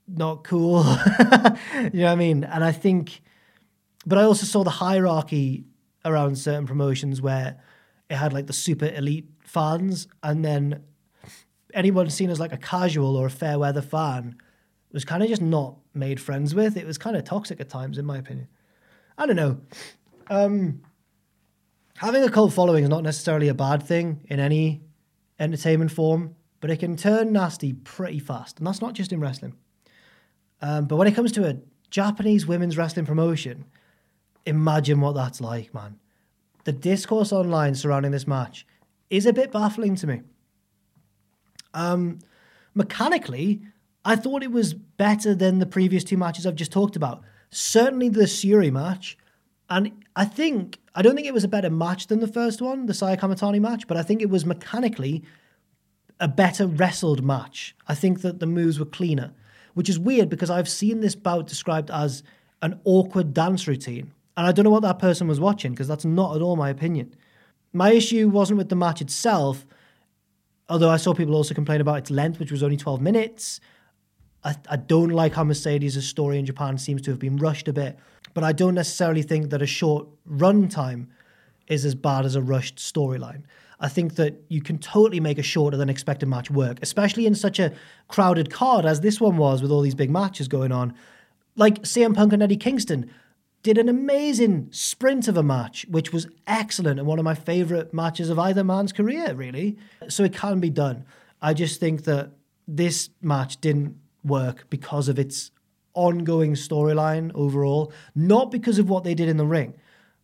[0.08, 0.84] not cool.
[1.22, 2.44] you know what I mean?
[2.44, 3.22] And I think
[4.06, 5.64] but I also saw the hierarchy
[6.04, 7.58] around certain promotions where
[8.08, 10.84] it had like the super elite fans and then
[11.74, 14.36] anyone seen as like a casual or a fair weather fan
[14.92, 16.76] was kind of just not made friends with.
[16.76, 18.48] It was kind of toxic at times, in my opinion.
[19.18, 19.60] I don't know.
[20.28, 20.82] Um,
[21.96, 24.82] having a cult following is not necessarily a bad thing in any
[25.38, 29.54] entertainment form, but it can turn nasty pretty fast, and that's not just in wrestling.
[30.62, 31.58] Um, but when it comes to a
[31.90, 33.66] Japanese women's wrestling promotion,
[34.46, 35.98] imagine what that's like, man.
[36.64, 38.66] The discourse online surrounding this match
[39.10, 40.22] is a bit baffling to me.
[41.74, 42.20] Um,
[42.74, 43.60] mechanically,
[44.04, 47.22] I thought it was better than the previous two matches I've just talked about.
[47.50, 49.18] Certainly the Syuri match,
[49.68, 52.86] and I think I don't think it was a better match than the first one,
[52.86, 55.22] the Saya Kamitani match, but I think it was mechanically
[56.18, 57.76] a better wrestled match.
[57.86, 59.32] I think that the moves were cleaner,
[59.74, 62.22] which is weird because I've seen this bout described as
[62.62, 64.12] an awkward dance routine.
[64.36, 66.68] And I don't know what that person was watching because that's not at all my
[66.68, 67.14] opinion.
[67.72, 69.66] My issue wasn't with the match itself,
[70.68, 73.60] although I saw people also complain about its length, which was only 12 minutes.
[74.44, 77.72] I, I don't like how Mercedes' story in Japan seems to have been rushed a
[77.72, 77.98] bit,
[78.34, 81.08] but I don't necessarily think that a short run time
[81.66, 83.42] is as bad as a rushed storyline.
[83.80, 87.34] I think that you can totally make a shorter than expected match work, especially in
[87.34, 87.72] such a
[88.08, 90.94] crowded card as this one was with all these big matches going on.
[91.56, 93.10] Like CM Punk and Eddie Kingston
[93.66, 97.92] did an amazing sprint of a match, which was excellent and one of my favorite
[97.92, 99.76] matches of either man's career, really.
[100.06, 101.04] So it can be done.
[101.42, 102.30] I just think that
[102.68, 105.50] this match didn't work because of its
[105.94, 109.74] ongoing storyline overall, not because of what they did in the ring,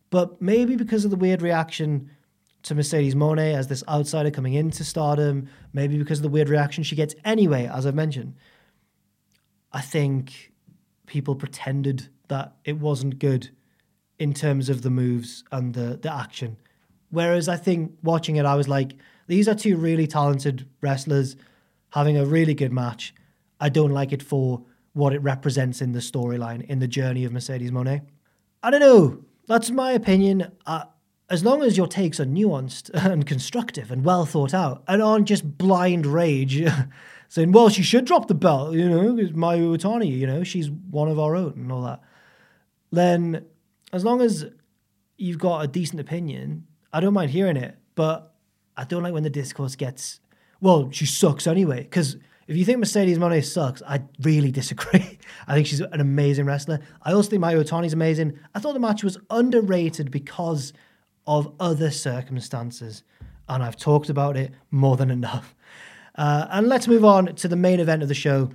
[0.09, 2.09] but maybe because of the weird reaction
[2.61, 6.81] to Mercedes Moné as this outsider coming into stardom, maybe because of the weird reaction
[6.81, 8.35] she gets anyway, as I've mentioned.
[9.73, 10.53] I think
[11.07, 13.49] people pretended that it wasn't good
[14.19, 16.57] in terms of the moves and the, the action.
[17.09, 18.93] Whereas I think watching it, I was like,
[19.27, 21.35] these are two really talented wrestlers
[21.91, 23.13] having a really good match.
[23.59, 24.63] I don't like it for
[24.93, 28.01] what it represents in the storyline, in the journey of Mercedes Moné.
[28.61, 29.23] I don't know.
[29.47, 30.51] That's my opinion.
[30.65, 30.85] Uh,
[31.29, 35.27] as long as your takes are nuanced and constructive and well thought out and aren't
[35.27, 36.63] just blind rage
[37.29, 40.69] saying, well, she should drop the belt, you know, because Mayu Iwatani, you know, she's
[40.69, 42.01] one of our own and all that
[42.93, 43.45] then
[43.91, 44.45] as long as
[45.17, 47.77] you've got a decent opinion, I don't mind hearing it.
[47.95, 48.33] But
[48.77, 50.19] I don't like when the discourse gets,
[50.61, 51.83] well, she sucks anyway.
[51.83, 52.17] Because
[52.47, 55.19] if you think Mercedes Moné sucks, I really disagree.
[55.47, 56.79] I think she's an amazing wrestler.
[57.01, 58.39] I also think Mayu Iwatani's amazing.
[58.53, 60.73] I thought the match was underrated because
[61.25, 63.03] of other circumstances.
[63.49, 65.55] And I've talked about it more than enough.
[66.15, 68.51] Uh, and let's move on to the main event of the show,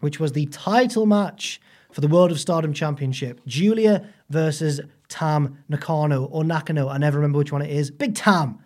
[0.00, 1.60] which was the title match
[1.92, 3.40] for the World of Stardom Championship.
[3.46, 6.88] Giulia versus Tam Nakano or Nakano.
[6.88, 7.90] I never remember which one it is.
[7.90, 8.58] Big Tam.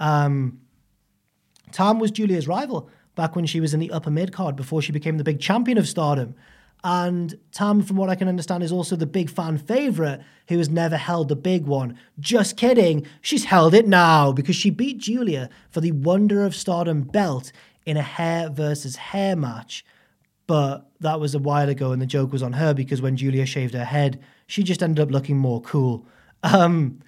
[0.00, 0.60] Um,
[1.72, 4.92] Tam was Giulia's rival back when she was in the upper mid card before she
[4.92, 6.34] became the big champion of Stardom.
[6.84, 10.70] And Tam, from what I can understand, is also the big fan favorite who has
[10.70, 11.98] never held the big one.
[12.20, 13.04] Just kidding.
[13.20, 17.50] She's held it now because she beat Giulia for the Wonder of Stardom belt
[17.84, 19.84] in a hair versus hair match.
[20.48, 23.46] But that was a while ago, and the joke was on her because when Giulia
[23.46, 24.18] shaved her head,
[24.48, 26.06] she just ended up looking more cool.
[26.42, 27.00] Um,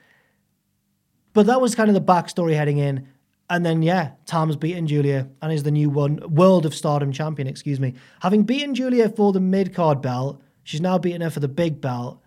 [1.32, 3.08] but that was kind of the backstory heading in.
[3.48, 7.48] And then, yeah, Tam's beaten Giulia and is the new one World of Stardom champion,
[7.48, 7.94] excuse me.
[8.20, 11.80] Having beaten Giulia for the mid card belt, she's now beaten her for the big
[11.80, 12.22] belt.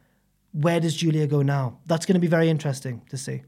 [0.52, 1.78] Where does Giulia go now?
[1.86, 3.44] That's going to be very interesting to see.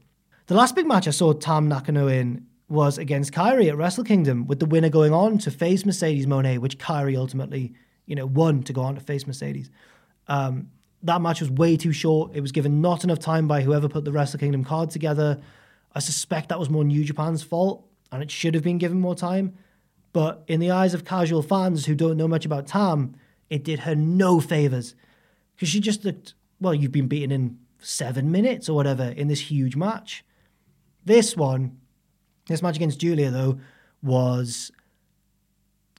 [0.46, 4.46] The last big match I saw Tam Nakano in was against Kairi at Wrestle Kingdom,
[4.46, 7.74] with the winner going on to face Mercedes Moné, which Kairi ultimately,
[8.06, 9.70] you know, won to go on to face Mercedes.
[10.28, 10.70] Um,
[11.02, 12.32] that match was way too short.
[12.34, 15.40] It was given not enough time by whoever put the Wrestle Kingdom card together.
[15.94, 19.14] I suspect that was more New Japan's fault, and it should have been given more
[19.14, 19.56] time.
[20.12, 23.14] But in the eyes of casual fans who don't know much about Tam,
[23.50, 24.94] it did her no favors
[25.54, 26.74] because she just looked well.
[26.74, 30.24] You've been beaten in seven minutes or whatever in this huge match.
[31.04, 31.78] This one,
[32.48, 33.58] this match against Giulia, though,
[34.02, 34.70] was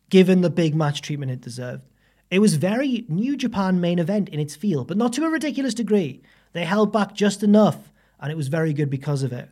[0.09, 1.83] given the big match treatment it deserved.
[2.29, 5.73] It was very New Japan main event in its feel, but not to a ridiculous
[5.73, 6.21] degree.
[6.53, 9.49] They held back just enough, and it was very good because of it.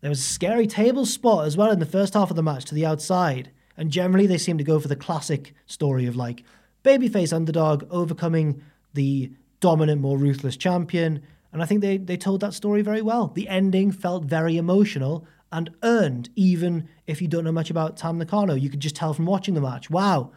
[0.00, 2.64] There was a scary table spot as well in the first half of the match
[2.66, 6.44] to the outside, and generally they seem to go for the classic story of like
[6.84, 8.62] babyface underdog overcoming
[8.94, 9.30] the
[9.60, 11.22] dominant, more ruthless champion.
[11.52, 13.28] And I think they, they told that story very well.
[13.28, 18.18] The ending felt very emotional, and earned, even if you don't know much about Tam
[18.18, 18.54] Nakano.
[18.54, 20.32] You could just tell from watching the match, wow,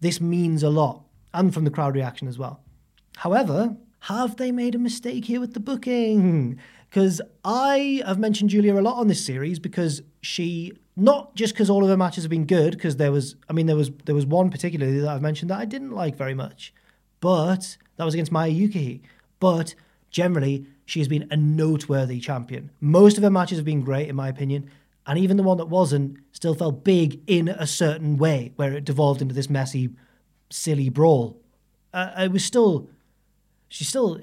[0.00, 1.04] this means a lot,
[1.34, 2.60] and from the crowd reaction as well.
[3.16, 6.58] However, have they made a mistake here with the booking?
[6.88, 11.70] Because I have mentioned Giulia a lot on this series because she not just because
[11.70, 14.14] all of her matches have been good, because there was, I mean, there was there
[14.14, 16.74] was one particularly that I've mentioned that I didn't like very much,
[17.20, 19.02] but that was against Maya Yuki.
[19.40, 19.74] But
[20.10, 22.70] generally, she has been a noteworthy champion.
[22.80, 24.70] Most of her matches have been great, in my opinion,
[25.06, 28.84] and even the one that wasn't still felt big in a certain way, where it
[28.84, 29.90] devolved into this messy,
[30.50, 31.40] silly brawl.
[31.92, 32.88] Uh, it was still,
[33.68, 34.20] she still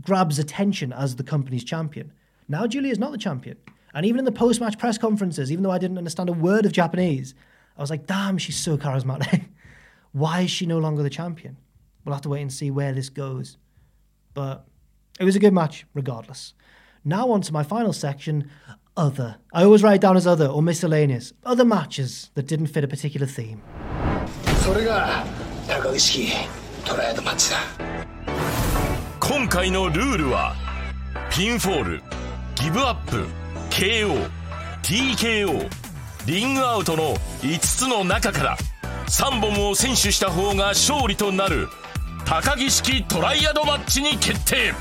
[0.00, 2.12] grabs attention as the company's champion.
[2.48, 3.56] Now Giulia's not the champion.
[3.92, 6.66] And even in the post match press conferences, even though I didn't understand a word
[6.66, 7.34] of Japanese,
[7.76, 9.46] I was like, damn, she's so charismatic.
[10.12, 11.56] Why is she no longer the champion?
[12.04, 13.56] We'll have to wait and see where this goes.
[14.32, 14.66] But
[15.20, 16.54] it was a good match, regardless.
[17.04, 18.50] Now, on to my final section
[18.96, 19.36] other.
[19.52, 21.32] I always write it down as other or miscellaneous.
[21.44, 23.62] Other matches that didn't fit a particular theme.
[24.64, 25.24] それが
[25.68, 26.32] 高木式
[26.84, 27.58] トライアドマッチだ
[29.20, 30.54] 今回のルールは
[31.30, 32.02] ピンフォール
[32.54, 33.26] ギブアップ
[33.68, 34.30] KO
[34.82, 35.68] TKO
[36.26, 38.56] リングアウトの5つの中から
[39.06, 41.68] 3本を選手した方が勝利となる
[42.24, 44.72] 高木式トライアドマッチに決定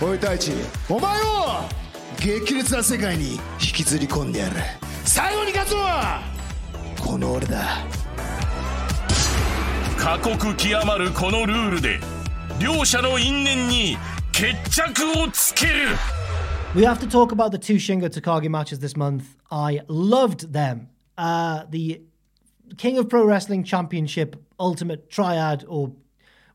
[0.00, 0.52] おい太一
[0.88, 1.24] お前を
[2.18, 4.56] 激烈な世界に引きずり込んでやる
[5.04, 6.22] 最後に勝つのは
[7.00, 7.78] この俺だ
[9.98, 12.00] 過酷極まるこのルールで
[12.60, 13.96] 両者の因縁に
[14.32, 15.72] 決着をつける
[16.74, 19.36] We have to talk about the two Shingo Takagi matches this month.
[19.50, 20.88] I loved them.
[21.18, 22.00] Uh, the
[22.78, 25.92] King of Pro Wrestling Championship Ultimate Triad or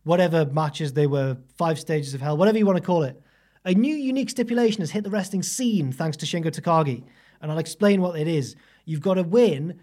[0.03, 3.20] whatever matches they were, five stages of hell, whatever you want to call it.
[3.64, 7.04] A new unique stipulation has hit the wrestling scene thanks to Shingo Takagi,
[7.40, 8.56] and I'll explain what it is.
[8.84, 9.78] You've got to win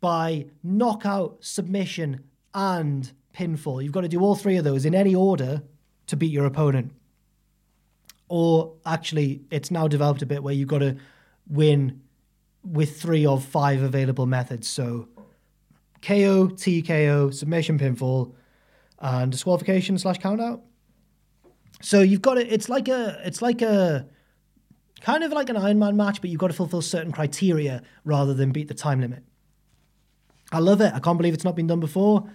[0.00, 2.24] by knockout, submission,
[2.54, 3.82] and pinfall.
[3.82, 5.62] You've got to do all three of those in any order
[6.06, 6.92] to beat your opponent.
[8.28, 10.96] Or actually, it's now developed a bit where you've got to
[11.48, 12.00] win
[12.62, 14.68] with three of five available methods.
[14.68, 15.08] So
[16.02, 18.34] KO, TKO, submission, pinfall,
[18.98, 20.60] and disqualification slash countout.
[21.80, 22.52] So you've got it.
[22.52, 23.20] It's like a.
[23.24, 24.06] It's like a.
[25.00, 28.34] Kind of like an Iron Man match, but you've got to fulfill certain criteria rather
[28.34, 29.22] than beat the time limit.
[30.50, 30.92] I love it.
[30.92, 32.28] I can't believe it's not been done before.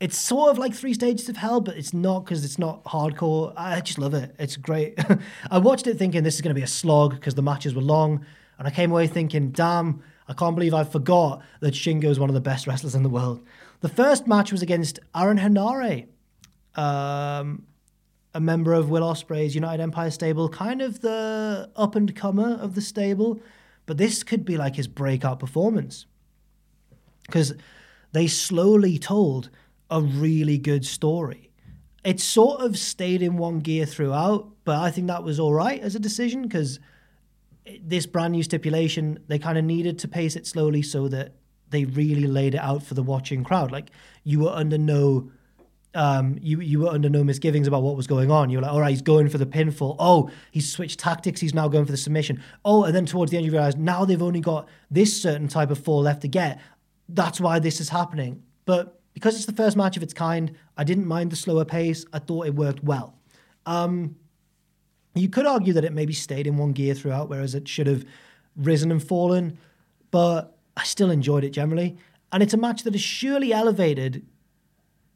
[0.00, 3.52] It's sort of like three stages of hell, but it's not because it's not hardcore.
[3.56, 4.34] I just love it.
[4.38, 4.98] It's great.
[5.50, 7.82] I watched it thinking this is going to be a slog because the matches were
[7.82, 8.24] long,
[8.58, 12.30] and I came away thinking, damn, I can't believe I forgot that Shingo is one
[12.30, 13.44] of the best wrestlers in the world.
[13.82, 16.06] The first match was against Aaron Henare,
[16.76, 17.66] um,
[18.34, 22.74] a member of Will Ospreay's United Empire stable, kind of the up and comer of
[22.74, 23.40] the stable,
[23.86, 26.06] but this could be like his breakout performance
[27.26, 27.54] because
[28.12, 29.50] they slowly told
[29.90, 31.50] a really good story.
[32.04, 35.80] It sort of stayed in one gear throughout, but I think that was all right
[35.80, 36.80] as a decision because
[37.82, 41.34] this brand new stipulation, they kind of needed to pace it slowly so that
[41.68, 43.70] they really laid it out for the watching crowd.
[43.70, 43.90] Like
[44.24, 45.30] you were under no
[45.94, 48.50] um, you you were under no misgivings about what was going on.
[48.50, 49.96] You were like, all right, he's going for the pinfall.
[49.98, 51.40] Oh, he's switched tactics.
[51.40, 52.42] He's now going for the submission.
[52.64, 55.70] Oh, and then towards the end, you realize now they've only got this certain type
[55.70, 56.60] of fall left to get.
[57.08, 58.42] That's why this is happening.
[58.66, 62.04] But because it's the first match of its kind, I didn't mind the slower pace.
[62.12, 63.18] I thought it worked well.
[63.66, 64.16] Um,
[65.14, 68.04] you could argue that it maybe stayed in one gear throughout, whereas it should have
[68.56, 69.58] risen and fallen,
[70.10, 71.96] but I still enjoyed it generally.
[72.32, 74.24] And it's a match that has surely elevated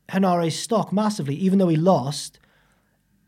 [0.09, 2.38] Henare's stock massively, even though he lost.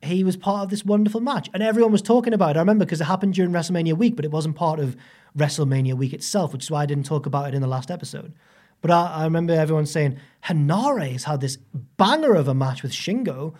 [0.02, 2.58] He was part of this wonderful match, and everyone was talking about it.
[2.58, 4.96] I remember because it happened during WrestleMania week, but it wasn't part of
[5.36, 8.34] WrestleMania week itself, which is why I didn't talk about it in the last episode.
[8.82, 11.56] But I, I remember everyone saying Henare has had this
[11.96, 13.54] banger of a match with Shingo,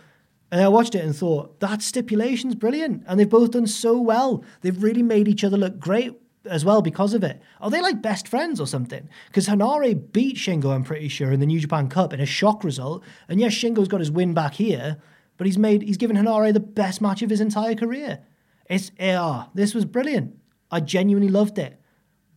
[0.52, 4.44] and I watched it and thought that stipulation's brilliant, and they've both done so well.
[4.60, 6.14] They've really made each other look great
[6.46, 7.40] as well because of it.
[7.60, 9.08] Are they like best friends or something?
[9.26, 12.64] Because Henare beat Shingo, I'm pretty sure, in the New Japan Cup in a shock
[12.64, 13.04] result.
[13.28, 14.98] And yes, Shingo's got his win back here,
[15.36, 18.20] but he's made he's given Henare the best match of his entire career.
[18.68, 20.36] It's yeah, this was brilliant.
[20.70, 21.80] I genuinely loved it.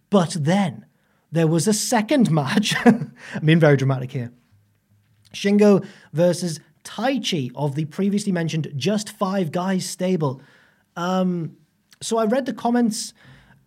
[0.09, 0.85] But then
[1.31, 2.75] there was a second match.
[2.85, 3.09] I
[3.41, 4.31] mean, very dramatic here.
[5.33, 10.41] Shingo versus Taichi of the previously mentioned Just Five Guys stable.
[10.95, 11.57] Um,
[12.01, 13.13] so I read the comments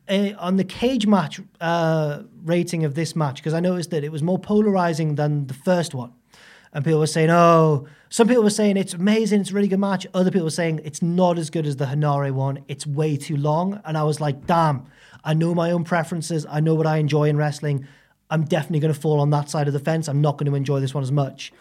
[0.08, 4.12] uh, on the cage match uh, rating of this match because I noticed that it
[4.12, 6.12] was more polarizing than the first one.
[6.72, 9.78] And people were saying, oh, some people were saying it's amazing, it's a really good
[9.78, 10.06] match.
[10.14, 13.36] Other people were saying it's not as good as the Henare one, it's way too
[13.36, 13.80] long.
[13.84, 14.86] And I was like, damn,
[15.22, 17.86] I know my own preferences, I know what I enjoy in wrestling.
[18.30, 20.08] I'm definitely going to fall on that side of the fence.
[20.08, 21.52] I'm not going to enjoy this one as much.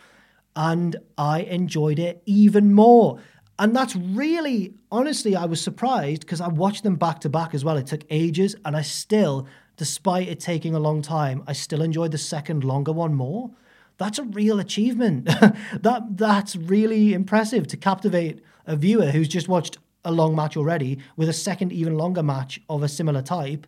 [0.55, 3.19] And I enjoyed it even more.
[3.61, 7.63] And that's really, honestly, I was surprised because I watched them back to back as
[7.63, 7.77] well.
[7.77, 9.47] It took ages, and I still,
[9.77, 13.51] despite it taking a long time, I still enjoyed the second longer one more.
[13.99, 15.25] That's a real achievement.
[15.79, 20.97] that that's really impressive to captivate a viewer who's just watched a long match already
[21.15, 23.67] with a second, even longer match of a similar type.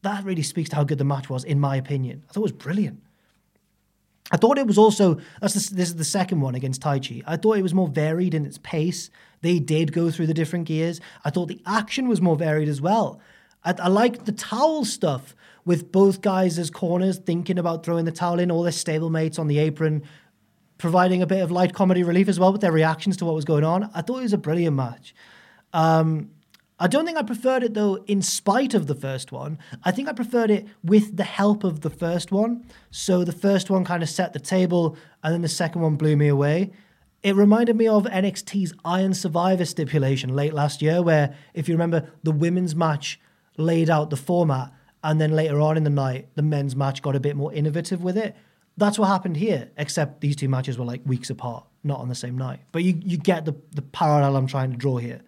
[0.00, 2.24] That really speaks to how good the match was, in my opinion.
[2.26, 3.02] I thought it was brilliant.
[4.30, 7.22] I thought it was also that's the, this is the second one against Taichi.
[7.26, 9.10] I thought it was more varied in its pace.
[9.42, 11.00] They did go through the different gears.
[11.24, 13.20] I thought the action was more varied as well.
[13.64, 18.12] I, I liked the towel stuff with both guys as corners thinking about throwing the
[18.12, 20.02] towel in, all their stablemates on the apron,
[20.78, 23.44] providing a bit of light comedy relief as well with their reactions to what was
[23.44, 23.90] going on.
[23.94, 25.14] I thought it was a brilliant match.
[25.72, 26.30] Um,
[26.78, 29.58] I don't think I preferred it though, in spite of the first one.
[29.82, 32.66] I think I preferred it with the help of the first one.
[32.90, 36.16] So the first one kind of set the table, and then the second one blew
[36.16, 36.72] me away.
[37.22, 42.10] It reminded me of NXT's Iron Survivor stipulation late last year, where, if you remember,
[42.22, 43.18] the women's match
[43.56, 44.70] laid out the format,
[45.02, 48.02] and then later on in the night, the men's match got a bit more innovative
[48.02, 48.36] with it.
[48.76, 52.14] That's what happened here, except these two matches were like weeks apart, not on the
[52.14, 52.60] same night.
[52.70, 55.22] But you, you get the, the parallel I'm trying to draw here.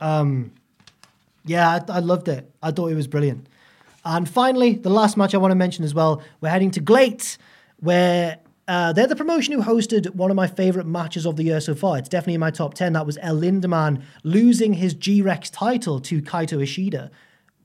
[0.00, 0.52] Um,
[1.48, 2.50] yeah, I, I loved it.
[2.62, 3.48] I thought it was brilliant.
[4.04, 7.36] And finally, the last match I want to mention as well, we're heading to GLEAT,
[7.80, 8.38] where
[8.68, 11.74] uh, they're the promotion who hosted one of my favorite matches of the year so
[11.74, 11.98] far.
[11.98, 12.92] It's definitely in my top 10.
[12.92, 17.10] That was El Lindaman losing his G Rex title to Kaito Ishida,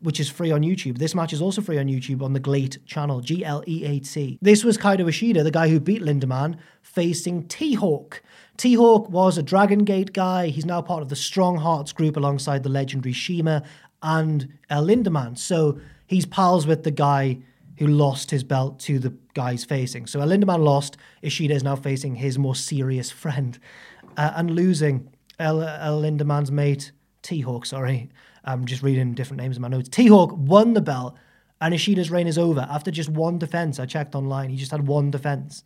[0.02, 0.98] which is free on YouTube.
[0.98, 4.00] This match is also free on YouTube on the GLEAT channel, G L E A
[4.00, 4.40] T.
[4.42, 8.22] This was Kaito Ishida, the guy who beat Lindaman, facing T Hawk.
[8.58, 10.48] T Hawk was a Dragon Gate guy.
[10.48, 13.64] He's now part of the Strong Hearts group alongside the legendary Shima
[14.02, 15.38] and El Lindaman.
[15.38, 17.40] So he's pals with the guy
[17.78, 20.06] who lost his belt to the guys facing.
[20.06, 20.98] So El Lindaman lost.
[21.22, 23.58] Ishida is now facing his more serious friend
[24.18, 26.92] uh, and losing El, El Lindaman's mate,
[27.24, 28.10] T Hawk, sorry.
[28.46, 29.90] I'm just reading different names in my notes.
[29.90, 31.16] T Hawk won the belt
[31.60, 33.80] and Ishida's reign is over after just one defense.
[33.80, 34.50] I checked online.
[34.50, 35.64] He just had one defense.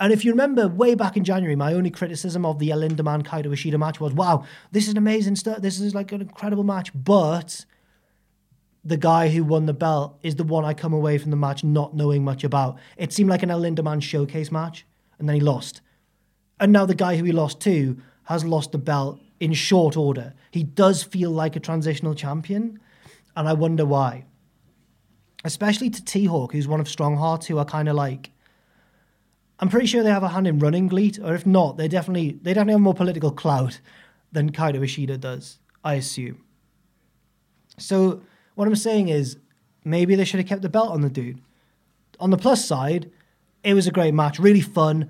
[0.00, 3.24] And if you remember way back in January, my only criticism of the El Lindaman
[3.24, 5.58] Kaito Ishida match was, wow, this is an amazing stuff.
[5.62, 6.90] This is like an incredible match.
[6.94, 7.64] But
[8.84, 11.62] the guy who won the belt is the one I come away from the match
[11.62, 12.78] not knowing much about.
[12.96, 14.84] It seemed like an El showcase match,
[15.18, 15.80] and then he lost.
[16.60, 20.34] And now the guy who he lost to has lost the belt in short order.
[20.50, 22.80] He does feel like a transitional champion,
[23.36, 24.24] and I wonder why.
[25.44, 28.30] Especially to T Hawk, who's one of Stronghearts, who are kind of like
[29.64, 32.38] I'm pretty sure they have a hand in running GLEAT, or if not, they definitely
[32.42, 33.80] they definitely have more political clout
[34.30, 35.58] than Kaito Ishida does.
[35.82, 36.44] I assume.
[37.78, 38.20] So
[38.56, 39.38] what I'm saying is,
[39.82, 41.40] maybe they should have kept the belt on the dude.
[42.20, 43.10] On the plus side,
[43.62, 45.08] it was a great match, really fun.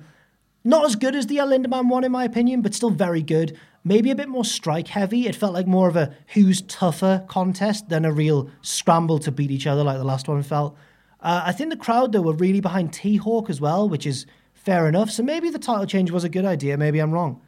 [0.63, 3.59] Not as good as the El Lindaman one, in my opinion, but still very good.
[3.83, 5.27] Maybe a bit more strike heavy.
[5.27, 9.51] It felt like more of a who's tougher contest than a real scramble to beat
[9.51, 10.77] each other like the last one felt.
[11.21, 14.27] Uh, I think the crowd, though, were really behind T Hawk as well, which is
[14.65, 15.11] fair enough.
[15.11, 16.77] So maybe the title change was a good idea.
[16.77, 17.41] Maybe I'm wrong.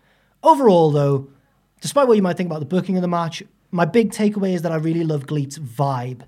[0.43, 1.29] Overall, though,
[1.81, 4.63] despite what you might think about the booking of the match, my big takeaway is
[4.63, 6.23] that I really love GLEAT's vibe.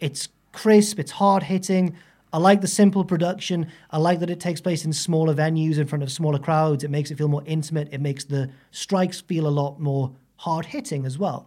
[0.00, 1.94] It's crisp, it's hard hitting.
[2.32, 3.70] I like the simple production.
[3.90, 6.82] I like that it takes place in smaller venues in front of smaller crowds.
[6.82, 7.88] It makes it feel more intimate.
[7.92, 11.46] It makes the strikes feel a lot more hard hitting as well.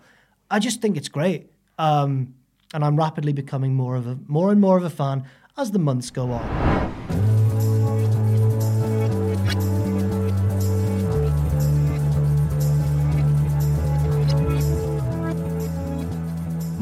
[0.51, 1.49] I just think it's great.
[1.79, 2.35] Um,
[2.73, 5.25] and I'm rapidly becoming more of a more and more of a fan
[5.57, 6.84] as the months go on.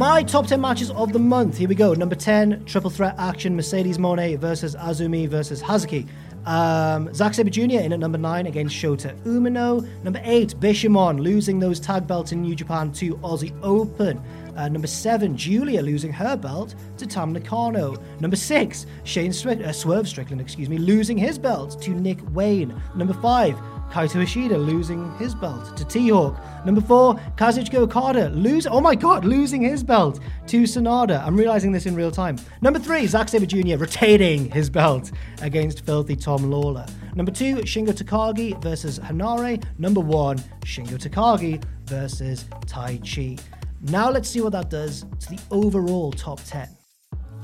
[0.03, 1.57] My top 10 matches of the month.
[1.57, 1.93] Here we go.
[1.93, 6.09] Number 10, triple threat action Mercedes Moné versus Azumi versus Hazuki.
[6.45, 7.79] Um, Zack Sabre Jr.
[7.79, 9.87] in at number 9 against Shota Umino.
[10.03, 14.21] Number 8, Bishamon losing those tag belts in New Japan to Aussie Open.
[14.57, 17.95] Uh, number 7, Giulia losing her belt to Tam Nakano.
[18.19, 22.75] Number 6, Shane uh, Swerve Strickland, excuse me, losing his belt to Nick Wayne.
[22.93, 23.57] Number 5,
[23.93, 26.35] Kaito Ishida losing his belt to T-Hawk.
[26.65, 28.65] Number four, Kazuchika Okada lose.
[28.65, 31.23] Oh my god, losing his belt to Sanada.
[31.23, 32.37] I'm realizing this in real time.
[32.63, 33.77] Number three, Zack Sabre Jr.
[33.77, 35.11] retaining his belt
[35.43, 36.89] against Filthy Tom Lawlor.
[37.15, 39.63] Number two, Shingo Takagi versus Henare.
[39.77, 43.39] Number one, Shingo Takagi versus Taichi.
[43.81, 46.67] Now let's see what that does to the overall top 10.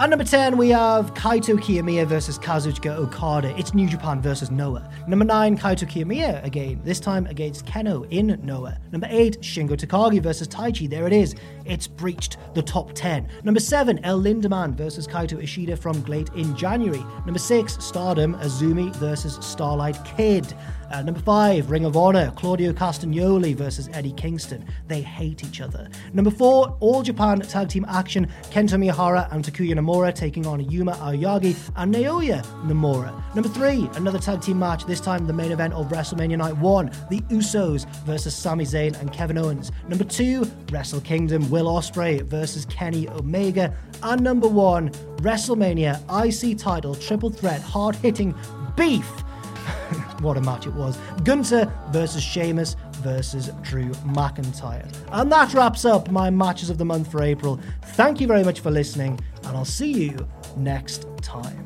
[0.01, 3.53] At number 10, we have Kaito Kiyomiya versus Kazuchika Okada.
[3.59, 4.89] It's New Japan versus Noah.
[5.09, 8.79] Number 9, Kaito Kiyomiya again, this time against Kenoh in Noah.
[8.93, 10.89] Number 8, Shingo Takagi versus Taichi.
[10.89, 11.35] There it is.
[11.69, 13.29] It's breached the top 10.
[13.43, 17.03] Number 7, El Lindaman versus Kaito Ishida from GLEAT in January.
[17.25, 20.53] Number 6, Stardom Azumi versus Starlight Kid.
[20.91, 24.65] Uh, number five, Ring of Honor, Claudio Castagnoli versus Eddie Kingston.
[24.87, 25.87] They hate each other.
[26.13, 30.93] Number four, All Japan Tag Team Action, Kento Miyahara and Takuya Nomura taking on Yuma
[30.93, 33.13] Aoyagi and Naoya Nomura.
[33.35, 36.91] Number three, another tag team match, this time the main event of WrestleMania Night 1,
[37.09, 39.71] The Usos versus Sami Zayn and Kevin Owens.
[39.87, 43.75] Number two, Wrestle Kingdom, Will Ospreay versus Kenny Omega.
[44.01, 48.33] And number one, WrestleMania IC title triple threat hard hitting
[48.77, 49.05] beef.
[50.21, 50.97] what a match it was.
[51.25, 54.89] Gunther versus Sheamus versus Drew McIntyre.
[55.11, 57.59] And that wraps up my matches of the month for April.
[57.87, 61.65] Thank you very much for listening, and I'll see you next time.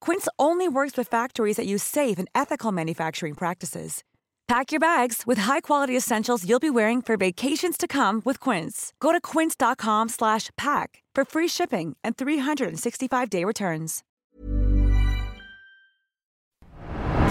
[0.00, 4.02] Quince only works with factories that use safe and ethical manufacturing practices.
[4.48, 8.92] Pack your bags with high-quality essentials you'll be wearing for vacations to come with Quince.
[8.98, 14.02] Go to quince.com/pack for free shipping and 365-day returns.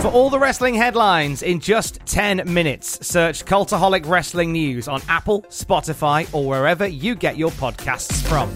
[0.02, 5.42] For all the wrestling headlines in just 10 minutes, search Cultaholic Wrestling News on Apple,
[5.50, 8.50] Spotify, or wherever you get your podcasts from.